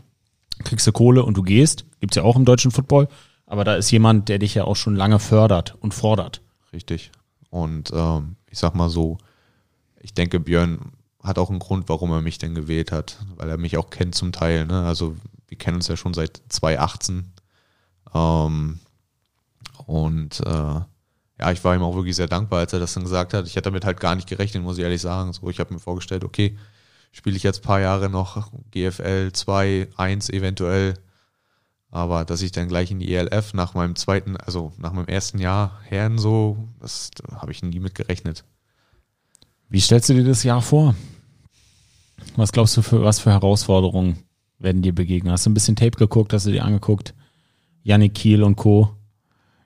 [0.64, 1.85] kriegst du Kohle und du gehst.
[2.01, 3.09] Gibt's ja auch im deutschen Football.
[3.47, 6.41] Aber da ist jemand, der dich ja auch schon lange fördert und fordert.
[6.72, 7.11] Richtig.
[7.51, 9.18] Und ähm, ich sag mal so,
[10.01, 10.93] ich denke, Björn
[11.25, 14.14] hat auch einen Grund, warum er mich denn gewählt hat, weil er mich auch kennt
[14.14, 14.66] zum Teil.
[14.66, 14.85] Ne?
[14.85, 15.16] Also
[15.49, 17.33] wir kennen uns ja schon seit 2018.
[18.14, 18.79] Ähm,
[19.87, 20.81] und äh,
[21.41, 23.47] ja, ich war ihm auch wirklich sehr dankbar, als er das dann gesagt hat.
[23.47, 25.33] Ich hätte damit halt gar nicht gerechnet, muss ich ehrlich sagen.
[25.33, 26.59] So, ich habe mir vorgestellt, okay,
[27.11, 30.95] spiele ich jetzt ein paar Jahre noch GFL 2, 1 eventuell.
[31.91, 35.39] Aber dass ich dann gleich in die ELF nach meinem zweiten, also nach meinem ersten
[35.39, 38.45] Jahr Herren so, das da habe ich nie mit gerechnet.
[39.68, 40.95] Wie stellst du dir das Jahr vor?
[42.37, 44.19] Was glaubst du, für was für Herausforderungen
[44.59, 45.33] werden dir begegnen?
[45.33, 47.15] Hast du ein bisschen Tape geguckt, hast du dir angeguckt?
[47.83, 48.91] Yannick Kiel und Co.,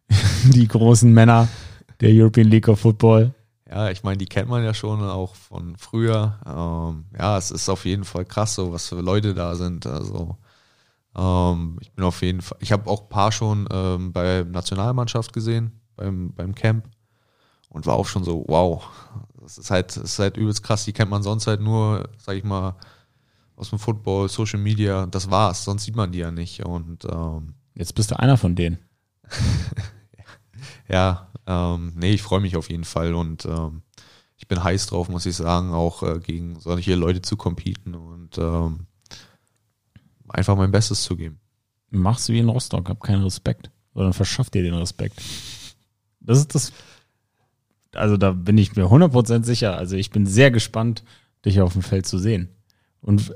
[0.44, 1.48] die großen Männer
[2.00, 3.34] der European League of Football.
[3.68, 6.38] Ja, ich meine, die kennt man ja schon auch von früher.
[6.46, 9.86] Ähm, ja, es ist auf jeden Fall krass, so was für Leute da sind.
[9.86, 10.36] Also
[11.16, 15.32] ähm, ich bin auf jeden Fall, ich habe auch ein paar schon ähm, bei Nationalmannschaft
[15.32, 16.88] gesehen, beim, beim Camp
[17.78, 18.82] und war auch schon so, wow,
[19.40, 20.84] das ist halt, das ist halt übelst krass.
[20.84, 22.74] Die kennt man sonst halt nur, sag ich mal,
[23.54, 26.64] aus dem Football, Social Media, das war's, sonst sieht man die ja nicht.
[26.64, 28.78] Und ähm, jetzt bist du einer von denen.
[30.88, 33.82] ja, ähm, nee, ich freue mich auf jeden Fall und ähm,
[34.36, 38.38] ich bin heiß drauf, muss ich sagen, auch äh, gegen solche Leute zu competen und
[38.38, 38.86] ähm,
[40.26, 41.38] einfach mein Bestes zu geben.
[41.90, 43.70] Machst du wie in Rostock, hab keinen Respekt.
[43.94, 45.22] Sondern verschafft dir den Respekt.
[46.20, 46.72] Das ist das.
[47.94, 49.76] Also da bin ich mir 100% sicher.
[49.76, 51.04] Also ich bin sehr gespannt,
[51.44, 52.48] dich auf dem Feld zu sehen.
[53.00, 53.34] Und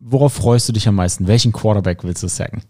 [0.00, 1.26] worauf freust du dich am meisten?
[1.26, 2.62] Welchen Quarterback willst du sacken?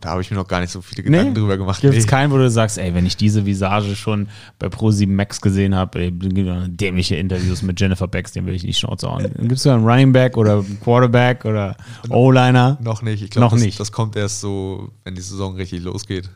[0.00, 1.80] Da habe ich mir noch gar nicht so viele Gedanken nee, drüber gemacht.
[1.80, 5.40] Gibt es keinen, wo du sagst, ey, wenn ich diese Visage schon bei Pro7 Max
[5.40, 9.30] gesehen habe, dämliche Interviews mit Jennifer Becks, den will ich nicht Schnauze hauen.
[9.38, 11.76] Gibt es da einen Running Back oder Quarterback oder
[12.08, 12.78] O-Liner?
[12.80, 13.22] Noch nicht.
[13.22, 16.30] Ich glaube, das, das kommt erst so, wenn die Saison richtig losgeht.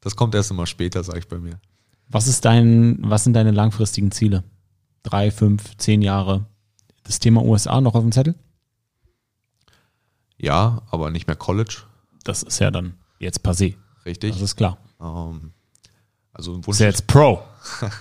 [0.00, 1.60] Das kommt erst immer später, sage ich bei mir.
[2.08, 4.44] Was ist dein, was sind deine langfristigen Ziele?
[5.02, 6.46] Drei, fünf, zehn Jahre?
[7.02, 8.34] Das Thema USA noch auf dem Zettel?
[10.38, 11.82] Ja, aber nicht mehr College
[12.24, 13.76] das ist ja dann jetzt passé.
[14.04, 14.32] Richtig.
[14.32, 14.78] Das ist klar.
[15.00, 15.52] Ähm,
[16.32, 17.42] also Wunsch, ist ja jetzt Pro.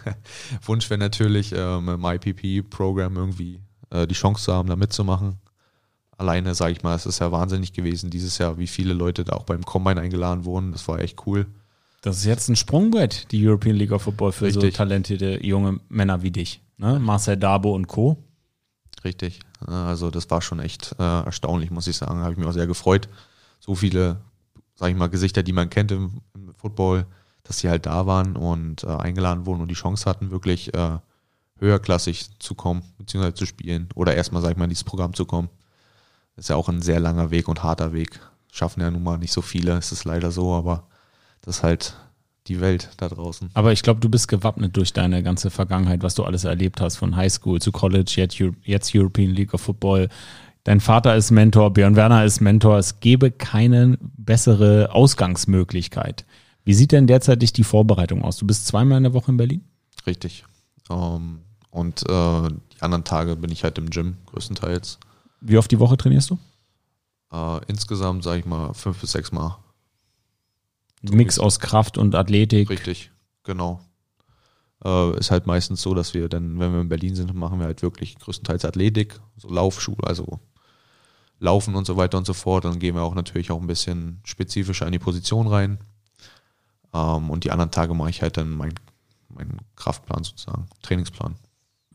[0.65, 5.39] Wunsch wäre natürlich, ähm, im IPP-Programm irgendwie äh, die Chance zu haben, da mitzumachen.
[6.17, 9.33] Alleine, sage ich mal, es ist ja wahnsinnig gewesen dieses Jahr, wie viele Leute da
[9.33, 10.71] auch beim Combine eingeladen wurden.
[10.71, 11.47] Das war echt cool.
[12.03, 14.73] Das ist jetzt ein Sprungbrett, die European League of Football für Richtig.
[14.73, 16.61] so talentierte junge Männer wie dich.
[16.77, 16.99] Ne?
[16.99, 18.17] Marcel Dabo und Co.
[19.03, 19.39] Richtig.
[19.65, 22.19] Also das war schon echt äh, erstaunlich, muss ich sagen.
[22.19, 23.09] Habe ich mich auch sehr gefreut
[23.63, 24.17] so viele,
[24.75, 27.05] sag ich mal, Gesichter, die man kennt im, im Football,
[27.43, 30.97] dass sie halt da waren und äh, eingeladen wurden und die Chance hatten, wirklich äh,
[31.59, 35.23] höherklassig zu kommen, beziehungsweise zu spielen oder erstmal, sag ich mal, in dieses Programm zu
[35.23, 35.49] kommen.
[36.35, 38.19] Das ist ja auch ein sehr langer Weg und harter Weg.
[38.51, 40.89] Schaffen ja nun mal nicht so viele, ist es leider so, aber
[41.43, 41.95] das ist halt
[42.47, 43.51] die Welt da draußen.
[43.53, 46.97] Aber ich glaube, du bist gewappnet durch deine ganze Vergangenheit, was du alles erlebt hast,
[46.97, 50.09] von Highschool zu College, jetzt, jetzt European League of Football,
[50.63, 52.77] Dein Vater ist Mentor, Björn Werner ist Mentor.
[52.77, 56.25] Es gäbe keine bessere Ausgangsmöglichkeit.
[56.63, 58.37] Wie sieht denn derzeitig die Vorbereitung aus?
[58.37, 59.63] Du bist zweimal in der Woche in Berlin?
[60.07, 60.45] Richtig.
[60.87, 61.39] Um, ähm,
[61.69, 64.99] und äh, die anderen Tage bin ich halt im Gym größtenteils.
[65.41, 66.39] Wie oft die Woche trainierst du?
[67.33, 69.57] Uh, insgesamt sage ich mal fünf bis sechs Mal.
[71.03, 72.69] Mix aus Kraft und Athletik.
[72.69, 73.11] Richtig,
[73.43, 73.81] genau.
[74.85, 77.67] Uh, ist halt meistens so, dass wir dann, wenn wir in Berlin sind, machen wir
[77.67, 80.39] halt wirklich größtenteils Athletik, so Laufschule, also
[81.39, 82.65] Laufen und so weiter und so fort.
[82.65, 85.79] Dann gehen wir auch natürlich auch ein bisschen spezifischer in die Position rein.
[86.93, 88.75] Ähm, und die anderen Tage mache ich halt dann meinen
[89.35, 91.35] mein Kraftplan sozusagen, Trainingsplan.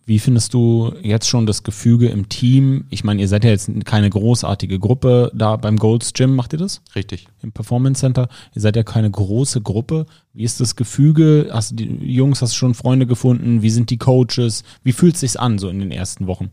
[0.08, 2.86] Wie findest du jetzt schon das Gefüge im Team?
[2.88, 6.58] Ich meine, ihr seid ja jetzt keine großartige Gruppe da beim Golds Gym, macht ihr
[6.58, 6.80] das?
[6.94, 7.28] Richtig.
[7.42, 8.30] Im Performance Center.
[8.54, 10.06] Ihr seid ja keine große Gruppe.
[10.32, 11.50] Wie ist das Gefüge?
[11.52, 13.60] Hast du die Jungs, hast du schon Freunde gefunden?
[13.60, 14.64] Wie sind die Coaches?
[14.82, 16.52] Wie fühlt es sich an so in den ersten Wochen?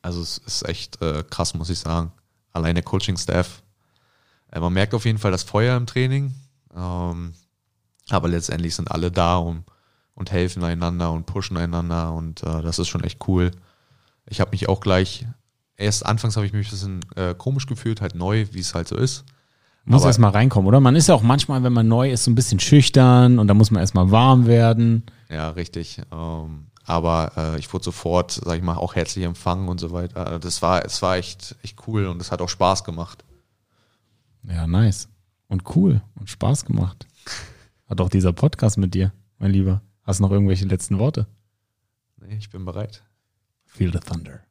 [0.00, 2.10] Also es ist echt äh, krass, muss ich sagen.
[2.54, 3.62] Allein der Coaching-Staff.
[4.50, 6.32] Äh, man merkt auf jeden Fall das Feuer im Training.
[6.74, 7.34] Ähm,
[8.08, 9.64] aber letztendlich sind alle da und
[10.14, 13.50] und helfen einander und pushen einander und äh, das ist schon echt cool.
[14.26, 15.26] Ich habe mich auch gleich,
[15.76, 18.88] erst anfangs habe ich mich ein bisschen äh, komisch gefühlt, halt neu, wie es halt
[18.88, 19.24] so ist.
[19.86, 20.80] Muss erst mal reinkommen, oder?
[20.80, 23.54] Man ist ja auch manchmal, wenn man neu ist, so ein bisschen schüchtern und da
[23.54, 25.02] muss man erstmal warm werden.
[25.28, 26.00] Ja, richtig.
[26.10, 30.38] Ähm, aber äh, ich wurde sofort, sag ich mal, auch herzlich empfangen und so weiter.
[30.38, 33.24] Das war, es war echt, echt cool und es hat auch Spaß gemacht.
[34.42, 35.08] Ja, nice.
[35.48, 37.06] Und cool und Spaß gemacht.
[37.86, 39.82] Hat auch dieser Podcast mit dir, mein Lieber.
[40.04, 41.26] Hast du noch irgendwelche letzten Worte?
[42.16, 43.02] Nee, ich bin bereit.
[43.64, 44.44] Feel the thunder.